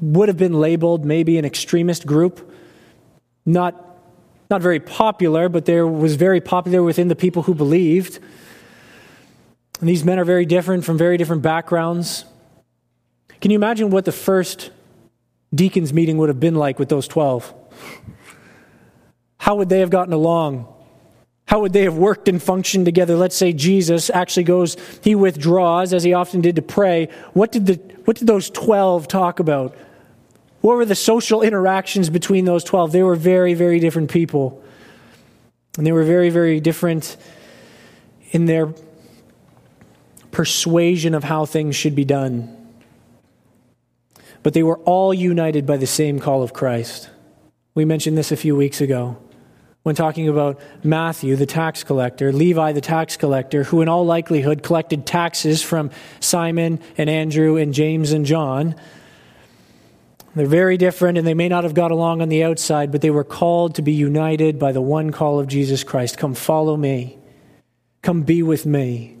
would 0.00 0.28
have 0.28 0.38
been 0.38 0.54
labeled 0.54 1.04
maybe 1.04 1.36
an 1.36 1.44
extremist 1.44 2.06
group. 2.06 2.50
Not, 3.44 3.98
not 4.50 4.62
very 4.62 4.80
popular, 4.80 5.50
but 5.50 5.66
there 5.66 5.86
was 5.86 6.16
very 6.16 6.40
popular 6.40 6.82
within 6.82 7.08
the 7.08 7.16
people 7.16 7.42
who 7.42 7.54
believed. 7.54 8.18
And 9.80 9.88
these 9.90 10.04
men 10.04 10.18
are 10.18 10.24
very 10.24 10.46
different 10.46 10.86
from 10.86 10.96
very 10.96 11.18
different 11.18 11.42
backgrounds. 11.42 12.24
Can 13.42 13.50
you 13.50 13.56
imagine 13.56 13.90
what 13.90 14.06
the 14.06 14.12
first 14.12 14.70
deacons 15.54 15.92
meeting 15.92 16.18
would 16.18 16.28
have 16.28 16.40
been 16.40 16.54
like 16.54 16.78
with 16.78 16.88
those 16.88 17.06
12. 17.08 17.52
How 19.38 19.56
would 19.56 19.68
they 19.68 19.80
have 19.80 19.90
gotten 19.90 20.12
along? 20.12 20.68
How 21.46 21.60
would 21.60 21.72
they 21.72 21.82
have 21.82 21.96
worked 21.96 22.28
and 22.28 22.42
functioned 22.42 22.86
together? 22.86 23.16
Let's 23.16 23.36
say 23.36 23.52
Jesus 23.52 24.08
actually 24.08 24.44
goes, 24.44 24.76
he 25.02 25.14
withdraws, 25.14 25.92
as 25.92 26.02
he 26.02 26.14
often 26.14 26.40
did 26.40 26.56
to 26.56 26.62
pray. 26.62 27.08
What 27.34 27.52
did, 27.52 27.66
the, 27.66 27.74
what 28.06 28.16
did 28.16 28.26
those 28.26 28.48
12 28.50 29.06
talk 29.06 29.40
about? 29.40 29.76
What 30.62 30.76
were 30.76 30.86
the 30.86 30.94
social 30.94 31.42
interactions 31.42 32.08
between 32.08 32.46
those 32.46 32.64
12? 32.64 32.92
They 32.92 33.02
were 33.02 33.16
very, 33.16 33.52
very 33.52 33.78
different 33.78 34.10
people. 34.10 34.62
And 35.76 35.86
they 35.86 35.92
were 35.92 36.04
very, 36.04 36.30
very 36.30 36.60
different 36.60 37.16
in 38.30 38.46
their 38.46 38.72
persuasion 40.30 41.14
of 41.14 41.24
how 41.24 41.44
things 41.44 41.76
should 41.76 41.94
be 41.94 42.04
done 42.04 42.63
but 44.44 44.52
they 44.52 44.62
were 44.62 44.78
all 44.80 45.12
united 45.12 45.66
by 45.66 45.78
the 45.78 45.86
same 45.86 46.20
call 46.20 46.42
of 46.42 46.52
Christ. 46.52 47.08
We 47.74 47.86
mentioned 47.86 48.16
this 48.16 48.30
a 48.30 48.36
few 48.36 48.54
weeks 48.54 48.80
ago 48.80 49.16
when 49.84 49.94
talking 49.94 50.28
about 50.28 50.60
Matthew, 50.84 51.34
the 51.34 51.46
tax 51.46 51.82
collector, 51.82 52.30
Levi, 52.30 52.72
the 52.72 52.82
tax 52.82 53.16
collector, 53.16 53.64
who 53.64 53.80
in 53.80 53.88
all 53.88 54.04
likelihood 54.04 54.62
collected 54.62 55.06
taxes 55.06 55.62
from 55.62 55.90
Simon 56.20 56.78
and 56.98 57.08
Andrew 57.08 57.56
and 57.56 57.72
James 57.72 58.12
and 58.12 58.26
John. 58.26 58.76
They're 60.34 60.46
very 60.46 60.76
different 60.76 61.16
and 61.16 61.26
they 61.26 61.34
may 61.34 61.48
not 61.48 61.64
have 61.64 61.74
got 61.74 61.90
along 61.90 62.20
on 62.20 62.28
the 62.28 62.44
outside, 62.44 62.92
but 62.92 63.00
they 63.00 63.10
were 63.10 63.24
called 63.24 63.76
to 63.76 63.82
be 63.82 63.92
united 63.92 64.58
by 64.58 64.72
the 64.72 64.82
one 64.82 65.10
call 65.10 65.40
of 65.40 65.48
Jesus 65.48 65.82
Christ 65.84 66.18
Come 66.18 66.34
follow 66.34 66.76
me, 66.76 67.16
come 68.02 68.24
be 68.24 68.42
with 68.42 68.66
me. 68.66 69.16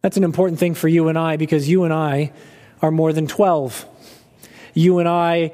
That's 0.00 0.16
an 0.16 0.24
important 0.24 0.58
thing 0.58 0.74
for 0.74 0.88
you 0.88 1.08
and 1.08 1.18
I 1.18 1.36
because 1.36 1.68
you 1.68 1.84
and 1.84 1.92
I 1.92 2.32
are 2.80 2.90
more 2.90 3.12
than 3.12 3.26
12 3.26 3.86
you 4.78 5.00
and 5.00 5.08
I 5.08 5.52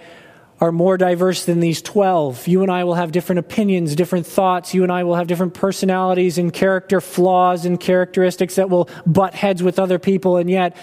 are 0.61 0.71
more 0.71 0.97
diverse 0.97 1.45
than 1.45 1.61
these 1.61 1.83
12. 1.83 2.47
You 2.47 2.63
and 2.63 2.71
I 2.71 2.85
will 2.85 2.95
have 2.95 3.11
different 3.11 3.41
opinions, 3.41 3.95
different 3.97 4.27
thoughts. 4.27 4.75
You 4.75 4.83
and 4.83 4.93
I 4.93 5.05
will 5.05 5.17
have 5.17 5.27
different 5.27 5.55
personalities 5.55 6.39
and 6.39 6.53
character 6.53 7.01
flaws 7.01 7.65
and 7.65 7.81
characteristics 7.81 8.57
that 8.57 8.71
will 8.71 8.89
butt 9.07 9.35
heads 9.35 9.63
with 9.63 9.79
other 9.79 9.99
people. 9.99 10.37
And 10.37 10.49
yet, 10.49 10.77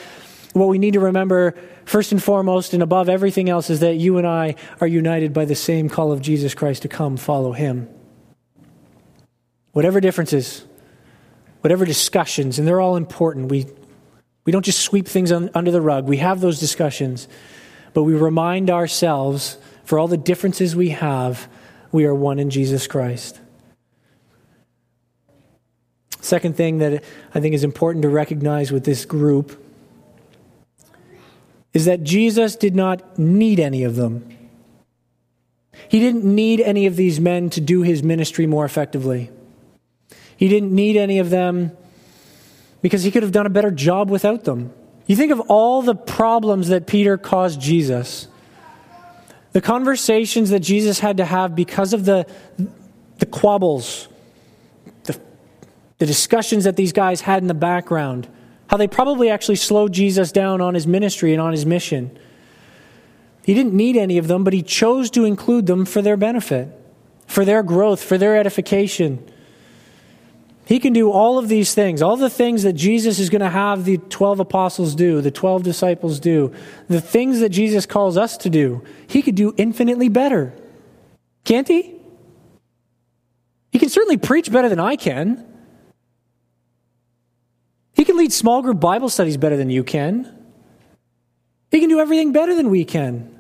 what 0.54 0.68
we 0.68 0.78
need 0.78 0.94
to 0.94 1.00
remember, 1.00 1.56
first 1.86 2.12
and 2.12 2.22
foremost 2.22 2.74
and 2.74 2.84
above 2.84 3.10
everything 3.10 3.50
else, 3.50 3.70
is 3.70 3.80
that 3.80 3.96
you 3.96 4.18
and 4.18 4.28
I 4.28 4.56
are 4.82 4.88
united 4.88 5.34
by 5.34 5.46
the 5.46 5.56
same 5.56 5.88
call 5.88 6.12
of 6.12 6.22
Jesus 6.22 6.54
Christ 6.54 6.82
to 6.82 6.88
come 6.88 7.18
follow 7.18 7.54
him. 7.54 7.88
Whatever 9.72 10.02
differences, 10.02 10.66
whatever 11.62 11.86
discussions, 11.86 12.60
and 12.60 12.68
they're 12.68 12.82
all 12.82 12.98
important. 12.98 13.50
We, 13.50 13.68
we 14.46 14.52
don't 14.52 14.66
just 14.66 14.80
sweep 14.80 15.08
things 15.08 15.32
un, 15.32 15.50
under 15.54 15.72
the 15.72 15.82
rug. 15.82 16.08
We 16.08 16.18
have 16.18 16.42
those 16.42 16.60
discussions, 16.60 17.28
but 17.94 18.04
we 18.04 18.14
remind 18.14 18.70
ourselves 18.70 19.58
for 19.84 20.00
all 20.00 20.08
the 20.08 20.18
differences 20.18 20.76
we 20.76 20.90
have, 20.90 21.48
we 21.92 22.06
are 22.06 22.16
one 22.16 22.40
in 22.40 22.50
Jesus 22.50 22.88
Christ. 22.88 23.40
Second 26.22 26.56
thing 26.56 26.78
that 26.78 27.04
I 27.34 27.40
think 27.40 27.56
is 27.56 27.64
important 27.64 28.04
to 28.04 28.10
recognize 28.10 28.72
with 28.72 28.86
this 28.86 29.06
group 29.06 29.62
is 31.74 31.86
that 31.86 32.04
Jesus 32.04 32.56
did 32.56 32.76
not 32.76 33.18
need 33.18 33.60
any 33.60 33.84
of 33.84 33.96
them. 33.96 34.28
He 35.90 36.00
didn't 36.00 36.24
need 36.24 36.62
any 36.62 36.86
of 36.86 36.96
these 36.96 37.20
men 37.20 37.50
to 37.52 37.62
do 37.62 37.82
his 37.82 38.04
ministry 38.04 38.46
more 38.46 38.66
effectively. 38.66 39.30
He 40.38 40.48
didn't 40.48 40.74
need 40.74 40.96
any 40.96 41.20
of 41.20 41.30
them 41.30 41.76
because 42.82 43.04
he 43.04 43.12
could 43.12 43.24
have 43.24 43.32
done 43.32 43.46
a 43.46 43.50
better 43.50 43.72
job 43.72 44.10
without 44.10 44.44
them. 44.44 44.74
You 45.08 45.16
think 45.16 45.32
of 45.32 45.40
all 45.42 45.82
the 45.82 45.96
problems 45.96 46.70
that 46.70 46.88
Peter 46.88 47.18
caused 47.18 47.60
Jesus, 47.60 48.28
the 49.52 49.62
conversations 49.62 50.50
that 50.52 50.60
Jesus 50.60 51.00
had 51.00 51.18
to 51.18 51.26
have 51.26 51.56
because 51.56 51.94
of 51.94 52.06
the, 52.06 52.26
the 53.18 53.26
quabbles, 53.26 54.08
the, 55.04 55.20
the 55.98 56.06
discussions 56.06 56.64
that 56.64 56.78
these 56.78 56.94
guys 56.94 57.22
had 57.22 57.42
in 57.42 57.48
the 57.48 57.54
background 57.54 58.28
how 58.72 58.78
they 58.78 58.88
probably 58.88 59.30
actually 59.30 59.58
slowed 59.58 59.92
Jesus 59.92 60.32
down 60.32 60.62
on 60.62 60.76
his 60.76 60.88
ministry 60.88 61.34
and 61.34 61.42
on 61.42 61.52
his 61.52 61.66
mission. 61.66 62.18
He 63.44 63.54
didn't 63.54 63.74
need 63.74 63.98
any 63.98 64.18
of 64.18 64.30
them, 64.30 64.46
but 64.46 64.54
he 64.54 64.64
chose 64.64 65.12
to 65.12 65.26
include 65.26 65.66
them 65.66 65.84
for 65.84 66.02
their 66.02 66.16
benefit, 66.16 66.70
for 67.28 67.44
their 67.44 67.64
growth, 67.64 68.02
for 68.02 68.18
their 68.18 68.38
edification. 68.38 69.30
He 70.66 70.80
can 70.80 70.94
do 70.94 71.12
all 71.12 71.38
of 71.38 71.48
these 71.50 71.74
things, 71.74 72.02
all 72.02 72.18
the 72.18 72.30
things 72.30 72.64
that 72.64 72.74
Jesus 72.74 73.20
is 73.20 73.30
going 73.30 73.42
to 73.42 73.50
have 73.50 73.84
the 73.84 73.98
12 73.98 74.40
apostles 74.40 74.96
do, 74.96 75.22
the 75.22 75.32
12 75.32 75.64
disciples 75.64 76.20
do, 76.20 76.54
the 76.88 77.02
things 77.02 77.40
that 77.40 77.50
Jesus 77.50 77.86
calls 77.86 78.18
us 78.18 78.38
to 78.38 78.50
do. 78.50 78.84
He 79.08 79.22
could 79.22 79.36
do 79.36 79.54
infinitely 79.58 80.10
better. 80.10 80.54
Can't 81.44 81.68
he? 81.68 81.96
He 83.72 83.80
can 83.80 83.90
certainly 83.90 84.18
preach 84.18 84.52
better 84.52 84.70
than 84.70 84.80
I 84.80 84.96
can. 84.96 85.46
He 87.94 88.06
can 88.06 88.18
lead 88.18 88.32
small 88.32 88.62
group 88.62 88.80
Bible 88.80 89.10
studies 89.10 89.38
better 89.38 89.58
than 89.58 89.70
you 89.70 89.84
can. 89.84 90.38
He 91.72 91.80
can 91.80 91.90
do 91.90 92.00
everything 92.00 92.32
better 92.32 92.54
than 92.56 92.70
we 92.70 92.84
can. 92.84 93.40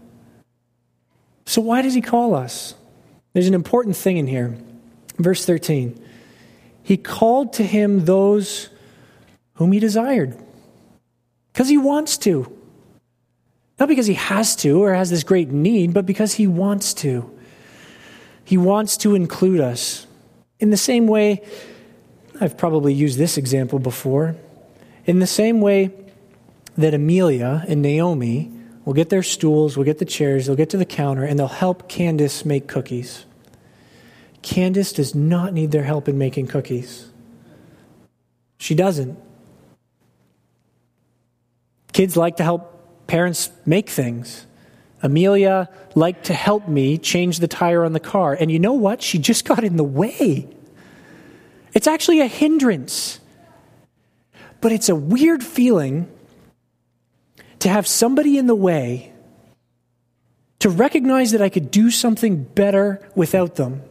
So, 1.46 1.62
why 1.62 1.82
does 1.82 1.94
he 1.94 2.02
call 2.02 2.34
us? 2.34 2.76
There's 3.34 3.48
an 3.48 3.54
important 3.54 3.96
thing 3.96 4.18
in 4.18 4.28
here. 4.28 4.58
Verse 5.18 5.46
13 5.46 6.01
He 6.84 6.98
called 6.98 7.54
to 7.54 7.64
him 7.64 8.06
those 8.06 8.70
whom 9.56 9.72
he 9.72 9.80
desired 9.80 10.38
because 11.54 11.70
he 11.70 11.78
wants 11.78 12.18
to. 12.20 12.52
Not 13.80 13.88
because 13.88 14.08
he 14.08 14.14
has 14.14 14.56
to 14.58 14.84
or 14.84 14.94
has 14.94 15.10
this 15.10 15.24
great 15.24 15.50
need, 15.50 15.94
but 15.94 16.06
because 16.06 16.34
he 16.34 16.48
wants 16.48 16.94
to. 16.96 17.30
He 18.46 18.58
wants 18.58 18.98
to 18.98 19.16
include 19.16 19.60
us. 19.60 20.06
In 20.60 20.70
the 20.70 20.78
same 20.78 21.08
way, 21.08 21.42
I've 22.40 22.58
probably 22.58 22.94
used 22.94 23.18
this 23.18 23.38
example 23.38 23.80
before. 23.80 24.36
In 25.06 25.20
the 25.20 25.28
same 25.28 25.62
way 25.62 25.92
that 26.78 26.94
Amelia 26.94 27.66
and 27.68 27.82
Naomi 27.82 28.52
will 28.86 28.94
get 28.94 29.10
their 29.10 29.24
stools, 29.24 29.78
will 29.78 29.84
get 29.84 29.98
the 30.00 30.06
chairs, 30.06 30.46
they'll 30.46 30.56
get 30.56 30.70
to 30.72 30.78
the 30.78 30.86
counter, 30.86 31.24
and 31.24 31.38
they'll 31.38 31.48
help 31.48 31.88
Candace 31.88 32.46
make 32.46 32.68
cookies. 32.68 33.26
Candace 34.42 34.92
does 34.92 35.14
not 35.14 35.54
need 35.54 35.72
their 35.72 35.84
help 35.84 36.08
in 36.08 36.18
making 36.18 36.48
cookies. 36.48 37.10
She 38.58 38.76
doesn't. 38.76 39.18
Kids 41.94 42.16
like 42.16 42.38
to 42.38 42.44
help 42.44 43.08
parents 43.08 43.52
make 43.66 43.90
things. 43.90 44.46
Amelia 45.04 45.70
liked 45.96 46.26
to 46.26 46.34
help 46.34 46.68
me 46.68 46.98
change 46.98 47.40
the 47.40 47.48
tire 47.48 47.84
on 47.84 47.94
the 47.94 48.00
car. 48.00 48.38
And 48.40 48.52
you 48.52 48.60
know 48.60 48.74
what? 48.74 49.02
She 49.02 49.18
just 49.18 49.46
got 49.46 49.64
in 49.64 49.78
the 49.78 49.84
way. 49.84 50.48
It's 51.74 51.88
actually 51.88 52.22
a 52.22 52.28
hindrance. 52.28 53.20
But 54.62 54.72
it's 54.72 54.90
a 54.90 54.96
weird 54.96 55.44
feeling 55.44 56.08
to 57.60 57.70
have 57.70 57.88
somebody 57.88 58.38
in 58.38 58.48
the 58.48 58.56
way, 58.56 59.12
to 60.60 60.70
recognize 60.70 61.32
that 61.32 61.42
I 61.42 61.50
could 61.50 61.72
do 61.72 61.90
something 61.92 62.44
better 62.44 63.08
without 63.16 63.56
them. 63.56 63.82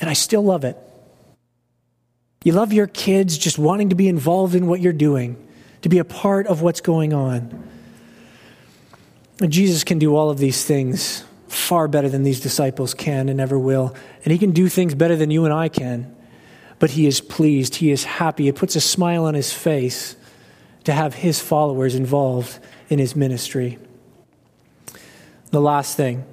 And 0.00 0.08
I 0.08 0.14
still 0.14 0.42
love 0.42 0.64
it. 0.64 0.76
You 2.42 2.52
love 2.52 2.72
your 2.72 2.86
kids 2.86 3.36
just 3.36 3.58
wanting 3.58 3.90
to 3.90 3.94
be 3.94 4.08
involved 4.08 4.54
in 4.54 4.66
what 4.66 4.80
you're 4.80 4.94
doing, 4.94 5.36
to 5.82 5.90
be 5.90 5.98
a 5.98 6.04
part 6.04 6.46
of 6.46 6.62
what's 6.62 6.80
going 6.80 7.12
on. 7.12 7.68
And 9.40 9.52
Jesus 9.52 9.84
can 9.84 9.98
do 9.98 10.16
all 10.16 10.30
of 10.30 10.38
these 10.38 10.64
things 10.64 11.24
far 11.48 11.88
better 11.88 12.08
than 12.08 12.22
these 12.22 12.40
disciples 12.40 12.94
can 12.94 13.28
and 13.28 13.40
ever 13.40 13.58
will. 13.58 13.94
And 14.24 14.32
he 14.32 14.38
can 14.38 14.52
do 14.52 14.68
things 14.68 14.94
better 14.94 15.16
than 15.16 15.30
you 15.30 15.44
and 15.44 15.52
I 15.52 15.68
can. 15.68 16.14
But 16.78 16.90
he 16.90 17.06
is 17.06 17.20
pleased, 17.20 17.76
he 17.76 17.90
is 17.90 18.04
happy. 18.04 18.48
It 18.48 18.56
puts 18.56 18.76
a 18.76 18.80
smile 18.80 19.24
on 19.24 19.34
his 19.34 19.52
face 19.52 20.16
to 20.84 20.92
have 20.92 21.14
his 21.14 21.40
followers 21.40 21.94
involved 21.94 22.58
in 22.88 22.98
his 22.98 23.14
ministry. 23.14 23.78
The 25.50 25.60
last 25.60 25.96
thing, 25.96 26.24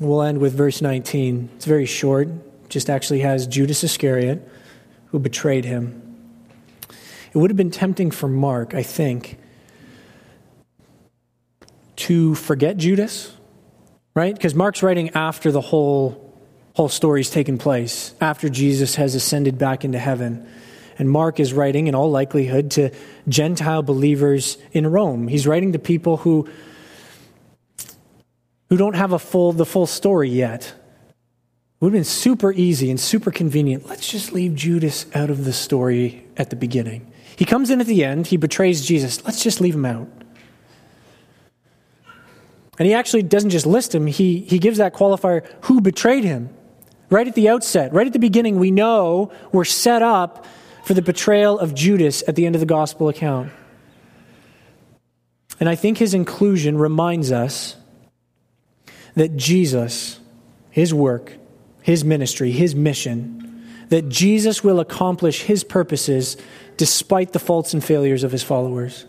we'll 0.00 0.22
end 0.22 0.38
with 0.38 0.54
verse 0.54 0.82
19. 0.82 1.50
It's 1.56 1.64
very 1.64 1.86
short, 1.86 2.28
just 2.68 2.90
actually 2.90 3.20
has 3.20 3.46
Judas 3.46 3.82
Iscariot 3.84 4.46
who 5.06 5.18
betrayed 5.18 5.64
him. 5.64 6.02
It 7.32 7.38
would 7.38 7.50
have 7.50 7.56
been 7.56 7.70
tempting 7.70 8.10
for 8.10 8.28
Mark, 8.28 8.74
I 8.74 8.82
think, 8.82 9.38
to 11.96 12.34
forget 12.34 12.76
Judas 12.76 13.36
right? 14.16 14.34
Because 14.34 14.54
Mark's 14.54 14.82
writing 14.82 15.10
after 15.10 15.52
the 15.52 15.60
whole 15.60 16.24
whole 16.74 16.88
story's 16.88 17.30
taken 17.30 17.56
place, 17.56 18.12
after 18.20 18.50
Jesus 18.50 18.96
has 18.96 19.14
ascended 19.14 19.56
back 19.56 19.84
into 19.84 19.98
heaven. 19.98 20.46
And 20.98 21.10
Mark 21.10 21.40
is 21.40 21.54
writing, 21.54 21.86
in 21.86 21.94
all 21.94 22.10
likelihood, 22.10 22.70
to 22.72 22.90
Gentile 23.28 23.82
believers 23.82 24.58
in 24.72 24.86
Rome. 24.86 25.26
He's 25.26 25.46
writing 25.46 25.72
to 25.72 25.78
people 25.78 26.18
who, 26.18 26.48
who 28.68 28.76
don't 28.76 28.94
have 28.94 29.12
a 29.12 29.18
full, 29.18 29.52
the 29.52 29.66
full 29.66 29.86
story 29.86 30.28
yet. 30.30 30.62
It 30.62 31.84
would 31.84 31.88
have 31.88 31.92
been 31.92 32.04
super 32.04 32.52
easy 32.52 32.90
and 32.90 32.98
super 32.98 33.30
convenient. 33.30 33.86
Let's 33.86 34.10
just 34.10 34.32
leave 34.32 34.54
Judas 34.54 35.06
out 35.14 35.30
of 35.30 35.44
the 35.44 35.52
story 35.52 36.26
at 36.36 36.50
the 36.50 36.56
beginning. 36.56 37.12
He 37.36 37.44
comes 37.44 37.70
in 37.70 37.80
at 37.80 37.86
the 37.86 38.02
end, 38.02 38.28
he 38.28 38.36
betrays 38.36 38.84
Jesus. 38.84 39.24
Let's 39.24 39.42
just 39.42 39.60
leave 39.60 39.74
him 39.74 39.84
out. 39.84 40.08
And 42.78 42.86
he 42.86 42.94
actually 42.94 43.22
doesn't 43.22 43.50
just 43.50 43.66
list 43.66 43.94
him, 43.94 44.06
he, 44.06 44.40
he 44.40 44.58
gives 44.58 44.78
that 44.78 44.94
qualifier 44.94 45.46
who 45.62 45.80
betrayed 45.80 46.24
him. 46.24 46.50
Right 47.08 47.28
at 47.28 47.34
the 47.34 47.48
outset, 47.48 47.92
right 47.92 48.06
at 48.06 48.12
the 48.12 48.18
beginning, 48.18 48.58
we 48.58 48.72
know 48.72 49.30
we're 49.52 49.64
set 49.64 50.02
up 50.02 50.44
for 50.84 50.94
the 50.94 51.02
betrayal 51.02 51.58
of 51.58 51.72
Judas 51.72 52.24
at 52.26 52.34
the 52.34 52.46
end 52.46 52.56
of 52.56 52.60
the 52.60 52.66
gospel 52.66 53.08
account. 53.08 53.52
And 55.60 55.68
I 55.68 55.74
think 55.74 55.98
his 55.98 56.14
inclusion 56.14 56.78
reminds 56.78 57.30
us 57.30 57.76
that 59.16 59.36
Jesus, 59.36 60.20
his 60.70 60.94
work, 60.94 61.32
his 61.82 62.04
ministry, 62.04 62.52
his 62.52 62.74
mission, 62.74 63.64
that 63.88 64.08
Jesus 64.08 64.62
will 64.62 64.78
accomplish 64.78 65.42
his 65.42 65.64
purposes 65.64 66.36
despite 66.76 67.32
the 67.32 67.38
faults 67.38 67.74
and 67.74 67.82
failures 67.82 68.22
of 68.22 68.32
his 68.32 68.42
followers 68.42 69.06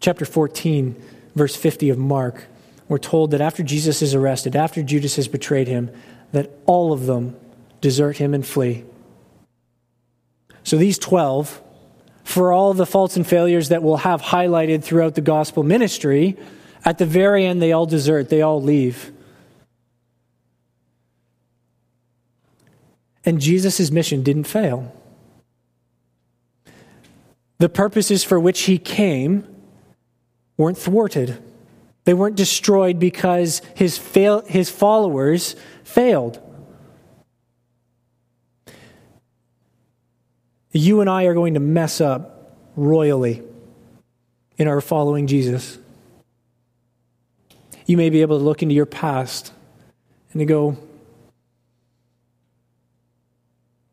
chapter 0.00 0.24
14, 0.24 0.96
verse 1.34 1.56
50 1.56 1.90
of 1.90 1.98
Mark, 1.98 2.46
we're 2.88 2.98
told 2.98 3.32
that 3.32 3.40
after 3.40 3.62
Jesus 3.62 4.00
is 4.00 4.14
arrested, 4.14 4.56
after 4.56 4.82
Judas 4.82 5.16
has 5.16 5.28
betrayed 5.28 5.68
him, 5.68 5.90
that 6.32 6.50
all 6.66 6.92
of 6.92 7.06
them 7.06 7.36
desert 7.80 8.16
him 8.16 8.34
and 8.34 8.46
flee. 8.46 8.84
So 10.62 10.76
these 10.76 10.98
12, 10.98 11.60
for 12.24 12.52
all 12.52 12.74
the 12.74 12.86
faults 12.86 13.16
and 13.16 13.26
failures 13.26 13.68
that 13.68 13.82
we'll 13.82 13.98
have 13.98 14.22
highlighted 14.22 14.82
throughout 14.82 15.14
the 15.14 15.20
gospel 15.20 15.62
ministry, 15.62 16.36
at 16.84 16.98
the 16.98 17.06
very 17.06 17.44
end, 17.44 17.60
they 17.60 17.72
all 17.72 17.86
desert, 17.86 18.28
they 18.28 18.42
all 18.42 18.62
leave. 18.62 19.12
And 23.24 23.40
Jesus' 23.40 23.90
mission 23.90 24.22
didn't 24.22 24.44
fail. 24.44 24.94
The 27.58 27.68
purposes 27.68 28.24
for 28.24 28.38
which 28.38 28.62
he 28.62 28.78
came 28.78 29.46
weren't 30.56 30.78
thwarted. 30.78 31.42
They 32.04 32.14
weren't 32.14 32.36
destroyed 32.36 32.98
because 32.98 33.60
his, 33.74 33.98
fail, 33.98 34.42
his 34.46 34.70
followers 34.70 35.56
failed. 35.84 36.40
You 40.72 41.00
and 41.00 41.10
I 41.10 41.24
are 41.24 41.34
going 41.34 41.54
to 41.54 41.60
mess 41.60 42.00
up 42.00 42.56
royally 42.76 43.42
in 44.56 44.68
our 44.68 44.80
following 44.80 45.26
Jesus. 45.26 45.78
You 47.88 47.96
may 47.96 48.10
be 48.10 48.20
able 48.20 48.38
to 48.38 48.44
look 48.44 48.62
into 48.62 48.74
your 48.74 48.86
past 48.86 49.50
and 50.32 50.40
to 50.40 50.44
go, 50.44 50.76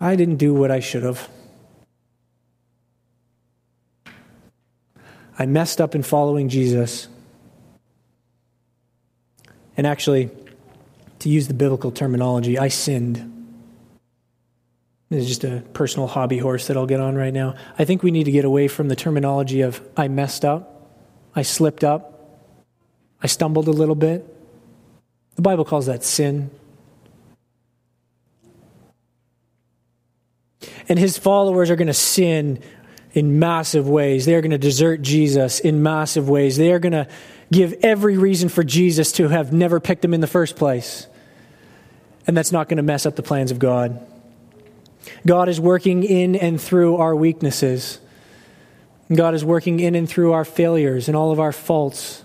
I 0.01 0.17
didn't 0.17 0.35
do 0.35 0.53
what 0.53 0.69
I 0.69 0.81
should 0.81 1.03
have. 1.03 1.29
I 5.39 5.45
messed 5.45 5.79
up 5.79 5.95
in 5.95 6.03
following 6.03 6.49
Jesus. 6.49 7.07
And 9.77 9.87
actually, 9.87 10.29
to 11.19 11.29
use 11.29 11.47
the 11.47 11.53
biblical 11.53 11.89
terminology, 11.89 12.59
I 12.59 12.67
sinned. 12.67 13.31
This 15.09 15.23
is 15.23 15.27
just 15.29 15.45
a 15.45 15.63
personal 15.71 16.07
hobby 16.07 16.37
horse 16.37 16.67
that 16.67 16.75
I'll 16.75 16.85
get 16.85 16.99
on 16.99 17.15
right 17.15 17.33
now. 17.33 17.55
I 17.79 17.85
think 17.85 18.03
we 18.03 18.11
need 18.11 18.25
to 18.25 18.31
get 18.31 18.43
away 18.43 18.67
from 18.67 18.89
the 18.89 18.95
terminology 18.97 19.61
of 19.61 19.81
I 19.95 20.09
messed 20.09 20.43
up, 20.43 20.91
I 21.33 21.43
slipped 21.43 21.85
up, 21.85 22.14
I 23.25 23.27
stumbled 23.27 23.67
a 23.67 23.71
little 23.71 23.95
bit. 23.95 24.23
The 25.35 25.41
Bible 25.41 25.65
calls 25.65 25.87
that 25.87 26.03
sin. 26.03 26.51
And 30.87 30.99
his 30.99 31.17
followers 31.17 31.71
are 31.71 31.75
going 31.75 31.87
to 31.87 31.93
sin 31.95 32.61
in 33.13 33.39
massive 33.39 33.89
ways. 33.89 34.27
They 34.27 34.35
are 34.35 34.41
going 34.41 34.51
to 34.51 34.59
desert 34.59 35.01
Jesus 35.01 35.59
in 35.59 35.81
massive 35.81 36.29
ways. 36.29 36.55
They 36.55 36.71
are 36.71 36.77
going 36.77 36.91
to 36.91 37.07
give 37.51 37.73
every 37.81 38.15
reason 38.15 38.47
for 38.47 38.63
Jesus 38.63 39.11
to 39.13 39.27
have 39.29 39.51
never 39.51 39.79
picked 39.79 40.03
them 40.03 40.13
in 40.13 40.21
the 40.21 40.27
first 40.27 40.55
place. 40.55 41.07
And 42.27 42.37
that's 42.37 42.51
not 42.51 42.69
going 42.69 42.77
to 42.77 42.83
mess 42.83 43.07
up 43.07 43.15
the 43.15 43.23
plans 43.23 43.49
of 43.49 43.57
God. 43.57 44.05
God 45.25 45.49
is 45.49 45.59
working 45.59 46.03
in 46.03 46.35
and 46.35 46.61
through 46.61 46.97
our 46.97 47.15
weaknesses. 47.15 47.99
God 49.11 49.33
is 49.33 49.43
working 49.43 49.79
in 49.79 49.95
and 49.95 50.07
through 50.07 50.33
our 50.33 50.45
failures 50.45 51.07
and 51.07 51.17
all 51.17 51.31
of 51.31 51.39
our 51.39 51.51
faults. 51.51 52.21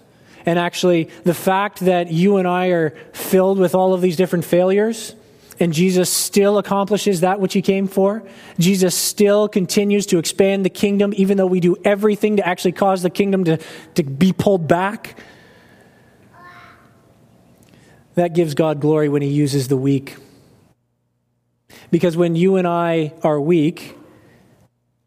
And 0.46 0.58
actually, 0.58 1.04
the 1.24 1.34
fact 1.34 1.80
that 1.80 2.10
you 2.10 2.36
and 2.36 2.48
I 2.48 2.68
are 2.68 2.90
filled 3.12 3.58
with 3.58 3.74
all 3.74 3.94
of 3.94 4.00
these 4.00 4.16
different 4.16 4.44
failures 4.44 5.14
and 5.60 5.74
Jesus 5.74 6.10
still 6.10 6.56
accomplishes 6.56 7.20
that 7.20 7.38
which 7.38 7.52
he 7.52 7.60
came 7.60 7.86
for. 7.86 8.22
Jesus 8.58 8.94
still 8.94 9.46
continues 9.46 10.06
to 10.06 10.18
expand 10.18 10.64
the 10.64 10.70
kingdom, 10.70 11.12
even 11.16 11.36
though 11.36 11.46
we 11.46 11.60
do 11.60 11.76
everything 11.84 12.38
to 12.38 12.48
actually 12.48 12.72
cause 12.72 13.02
the 13.02 13.10
kingdom 13.10 13.44
to, 13.44 13.58
to 13.94 14.02
be 14.02 14.32
pulled 14.32 14.66
back. 14.66 15.18
That 18.14 18.34
gives 18.34 18.54
God 18.54 18.80
glory 18.80 19.10
when 19.10 19.20
he 19.20 19.28
uses 19.28 19.68
the 19.68 19.76
weak. 19.76 20.16
Because 21.90 22.16
when 22.16 22.36
you 22.36 22.56
and 22.56 22.66
I 22.66 23.12
are 23.22 23.38
weak 23.38 23.96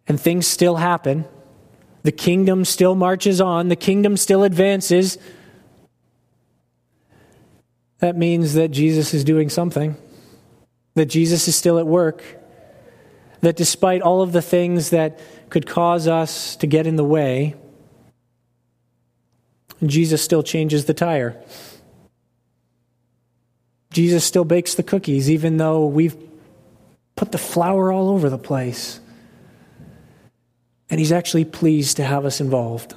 and 0.07 0.21
things 0.21 0.45
still 0.45 0.75
happen, 0.75 1.25
the 2.03 2.11
kingdom 2.11 2.65
still 2.65 2.95
marches 2.95 3.41
on, 3.41 3.69
the 3.69 3.75
kingdom 3.75 4.15
still 4.17 4.43
advances, 4.43 5.17
that 7.99 8.15
means 8.15 8.53
that 8.53 8.69
Jesus 8.69 9.13
is 9.13 9.23
doing 9.23 9.49
something 9.49 9.95
that 10.95 11.05
Jesus 11.05 11.47
is 11.47 11.55
still 11.55 11.79
at 11.79 11.87
work, 11.87 12.23
that 13.41 13.55
despite 13.55 14.01
all 14.01 14.21
of 14.21 14.31
the 14.31 14.41
things 14.41 14.91
that 14.91 15.19
could 15.49 15.65
cause 15.65 16.07
us 16.07 16.55
to 16.57 16.67
get 16.67 16.87
in 16.87 16.95
the 16.95 17.03
way, 17.03 17.55
Jesus 19.83 20.21
still 20.21 20.43
changes 20.43 20.85
the 20.85 20.93
tire. 20.93 21.41
Jesus 23.91 24.23
still 24.23 24.45
bakes 24.45 24.75
the 24.75 24.83
cookies, 24.83 25.29
even 25.29 25.57
though 25.57 25.85
we've 25.85 26.15
put 27.15 27.31
the 27.31 27.37
flour 27.37 27.91
all 27.91 28.09
over 28.09 28.29
the 28.29 28.37
place. 28.37 28.99
And 30.93 30.99
he's 30.99 31.11
actually 31.11 31.45
pleased 31.45 31.97
to 31.97 32.03
have 32.03 32.23
us 32.23 32.39
involved. 32.39 32.93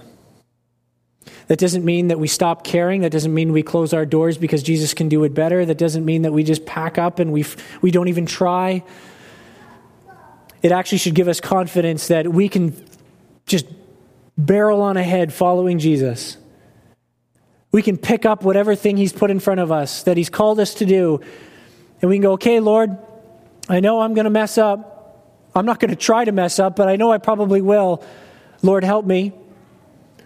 That 1.46 1.58
doesn't 1.58 1.82
mean 1.82 2.08
that 2.08 2.18
we 2.18 2.28
stop 2.28 2.62
caring. 2.62 3.00
That 3.00 3.10
doesn't 3.10 3.32
mean 3.32 3.54
we 3.54 3.62
close 3.62 3.94
our 3.94 4.04
doors 4.04 4.36
because 4.36 4.62
Jesus 4.62 4.92
can 4.92 5.08
do 5.08 5.24
it 5.24 5.32
better. 5.32 5.64
That 5.64 5.78
doesn't 5.78 6.04
mean 6.04 6.20
that 6.20 6.32
we 6.34 6.44
just 6.44 6.66
pack 6.66 6.98
up 6.98 7.20
and 7.20 7.32
we, 7.32 7.46
we 7.80 7.90
don't 7.90 8.08
even 8.08 8.26
try. 8.26 8.84
It 10.60 10.72
actually 10.72 10.98
should 10.98 11.14
give 11.14 11.26
us 11.26 11.40
confidence 11.40 12.08
that 12.08 12.28
we 12.28 12.50
can 12.50 12.76
just 13.46 13.64
barrel 14.36 14.82
on 14.82 14.98
ahead 14.98 15.32
following 15.32 15.78
Jesus. 15.78 16.36
We 17.72 17.80
can 17.80 17.96
pick 17.96 18.26
up 18.26 18.42
whatever 18.42 18.74
thing 18.74 18.98
He's 18.98 19.14
put 19.14 19.30
in 19.30 19.40
front 19.40 19.60
of 19.60 19.72
us 19.72 20.02
that 20.02 20.18
He's 20.18 20.28
called 20.28 20.60
us 20.60 20.74
to 20.74 20.84
do. 20.84 21.22
And 22.02 22.10
we 22.10 22.16
can 22.16 22.22
go, 22.24 22.32
okay, 22.32 22.60
Lord, 22.60 22.94
I 23.70 23.80
know 23.80 24.02
I'm 24.02 24.12
going 24.12 24.24
to 24.24 24.30
mess 24.30 24.58
up. 24.58 24.95
I'm 25.56 25.66
not 25.66 25.80
going 25.80 25.90
to 25.90 25.96
try 25.96 26.24
to 26.24 26.32
mess 26.32 26.58
up, 26.58 26.76
but 26.76 26.88
I 26.88 26.96
know 26.96 27.10
I 27.10 27.18
probably 27.18 27.62
will. 27.62 28.04
Lord, 28.62 28.84
help 28.84 29.06
me. 29.06 29.32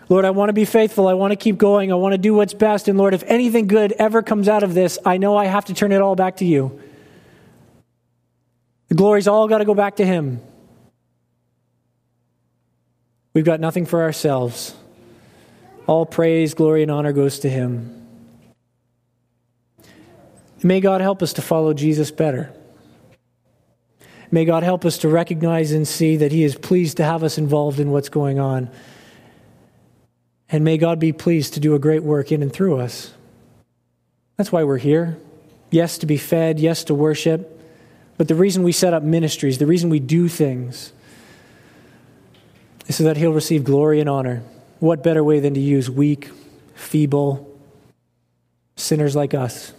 Lord, 0.09 0.25
I 0.25 0.31
want 0.31 0.49
to 0.49 0.53
be 0.53 0.65
faithful. 0.65 1.07
I 1.07 1.15
want 1.15 1.31
to 1.31 1.37
keep 1.37 1.57
going. 1.57 1.93
I 1.93 1.95
want 1.95 2.15
to 2.15 2.19
do 2.19 2.35
what's 2.35 2.53
best. 2.53 2.89
And 2.89 2.99
Lord, 2.99 3.15
if 3.15 3.23
anything 3.29 3.69
good 3.69 3.93
ever 3.93 4.23
comes 4.23 4.49
out 4.49 4.65
of 4.65 4.75
this, 4.75 4.99
I 5.07 5.19
know 5.19 5.37
I 5.37 5.45
have 5.47 5.67
to 5.67 5.75
turn 5.75 5.93
it 5.93 6.03
all 6.03 6.17
back 6.17 6.39
to 6.39 6.45
you. 6.45 6.81
The 8.89 8.97
glory's 8.97 9.29
all 9.29 9.47
got 9.47 9.59
to 9.59 9.65
go 9.65 9.75
back 9.75 9.97
to 9.97 10.05
Him. 10.05 10.41
We've 13.35 13.45
got 13.45 13.61
nothing 13.61 13.87
for 13.87 14.03
ourselves. 14.03 14.75
All 15.87 16.05
praise, 16.05 16.55
glory, 16.55 16.83
and 16.83 16.91
honor 16.91 17.13
goes 17.13 17.39
to 17.41 17.49
Him. 17.49 17.97
May 20.61 20.81
God 20.81 21.01
help 21.01 21.23
us 21.23 21.35
to 21.35 21.43
follow 21.43 21.73
Jesus 21.73 22.11
better. 22.11 22.53
May 24.31 24.45
God 24.45 24.63
help 24.63 24.85
us 24.85 24.99
to 24.99 25.09
recognize 25.09 25.73
and 25.73 25.87
see 25.87 26.17
that 26.17 26.31
He 26.31 26.45
is 26.45 26.55
pleased 26.55 26.99
to 26.99 27.05
have 27.05 27.25
us 27.25 27.37
involved 27.37 27.81
in 27.81 27.91
what's 27.91 28.09
going 28.09 28.39
on. 28.39 28.71
And 30.49 30.65
may 30.65 30.79
God 30.79 30.99
be 30.99 31.13
pleased 31.13 31.55
to 31.55 31.61
do 31.61 31.75
a 31.75 31.79
great 31.79 32.03
work 32.03 32.31
in 32.31 32.43
and 32.43 32.53
through 32.53 32.79
us. 32.79 33.13
That's 34.37 34.53
why 34.53 34.65
we're 34.65 34.79
here. 34.79 35.19
Yes, 35.71 35.99
to 35.99 36.07
be 36.07 36.17
fed, 36.17 36.59
yes, 36.59 36.85
to 36.85 36.95
worship. 36.95 37.59
But 38.19 38.29
the 38.29 38.35
reason 38.35 38.63
we 38.63 38.73
set 38.73 38.93
up 38.93 39.03
ministries, 39.03 39.59
the 39.59 39.67
reason 39.67 39.91
we 39.91 40.01
do 40.01 40.29
things, 40.29 40.93
is 42.87 42.97
so 42.97 43.05
that 43.05 43.17
He'll 43.17 43.33
receive 43.33 43.65
glory 43.65 44.01
and 44.01 44.09
honor. 44.09 44.43
What 44.79 45.03
better 45.03 45.23
way 45.23 45.41
than 45.41 45.55
to 45.55 45.61
use 45.61 45.91
weak, 45.91 46.31
feeble 46.75 47.59
sinners 48.77 49.15
like 49.15 49.35
us? 49.35 49.73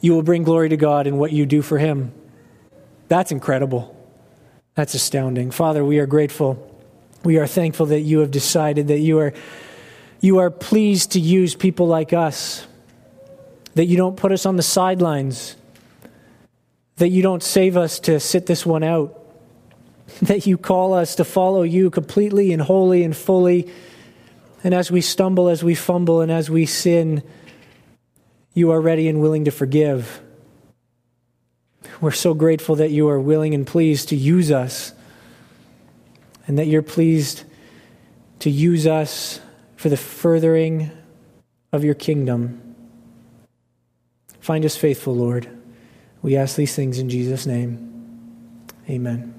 You 0.00 0.12
will 0.12 0.22
bring 0.22 0.42
glory 0.42 0.68
to 0.68 0.76
God 0.76 1.06
in 1.06 1.18
what 1.18 1.32
you 1.32 1.46
do 1.46 1.62
for 1.62 1.78
Him. 1.78 2.12
That's 3.08 3.32
incredible. 3.32 3.94
That's 4.74 4.94
astounding. 4.94 5.50
Father, 5.50 5.84
we 5.84 5.98
are 5.98 6.06
grateful 6.06 6.68
we 7.24 7.38
are 7.38 7.46
thankful 7.46 7.86
that 7.86 8.00
you 8.00 8.20
have 8.20 8.30
decided 8.30 8.88
that 8.88 9.00
you 9.00 9.18
are, 9.18 9.32
you 10.20 10.38
are 10.38 10.50
pleased 10.50 11.12
to 11.12 11.20
use 11.20 11.54
people 11.54 11.86
like 11.86 12.12
us, 12.12 12.66
that 13.74 13.86
you 13.86 13.96
don't 13.96 14.16
put 14.16 14.32
us 14.32 14.46
on 14.46 14.56
the 14.56 14.62
sidelines, 14.62 15.56
that 16.96 17.08
you 17.08 17.22
don't 17.22 17.42
save 17.42 17.76
us 17.76 18.00
to 18.00 18.20
sit 18.20 18.46
this 18.46 18.64
one 18.64 18.84
out, 18.84 19.14
that 20.22 20.46
you 20.46 20.56
call 20.56 20.94
us 20.94 21.16
to 21.16 21.24
follow 21.24 21.62
you 21.62 21.90
completely 21.90 22.52
and 22.52 22.62
wholly 22.62 23.02
and 23.02 23.16
fully. 23.16 23.70
And 24.64 24.74
as 24.74 24.90
we 24.90 25.00
stumble, 25.00 25.48
as 25.48 25.62
we 25.62 25.74
fumble, 25.74 26.20
and 26.20 26.32
as 26.32 26.48
we 26.50 26.66
sin, 26.66 27.22
you 28.54 28.70
are 28.70 28.80
ready 28.80 29.08
and 29.08 29.20
willing 29.20 29.44
to 29.44 29.50
forgive. 29.50 30.20
We're 32.00 32.12
so 32.12 32.34
grateful 32.34 32.76
that 32.76 32.90
you 32.90 33.08
are 33.08 33.20
willing 33.20 33.54
and 33.54 33.66
pleased 33.66 34.10
to 34.10 34.16
use 34.16 34.50
us 34.50 34.92
and 36.46 36.58
that 36.58 36.66
you're 36.66 36.82
pleased 36.82 37.44
to 38.40 38.50
use 38.50 38.86
us 38.86 39.40
for 39.76 39.88
the 39.88 39.96
furthering 39.96 40.90
of 41.72 41.84
your 41.84 41.94
kingdom. 41.94 42.74
Find 44.40 44.64
us 44.64 44.76
faithful, 44.76 45.14
Lord. 45.14 45.48
We 46.22 46.36
ask 46.36 46.56
these 46.56 46.74
things 46.74 46.98
in 46.98 47.10
Jesus' 47.10 47.46
name. 47.46 47.84
Amen. 48.88 49.37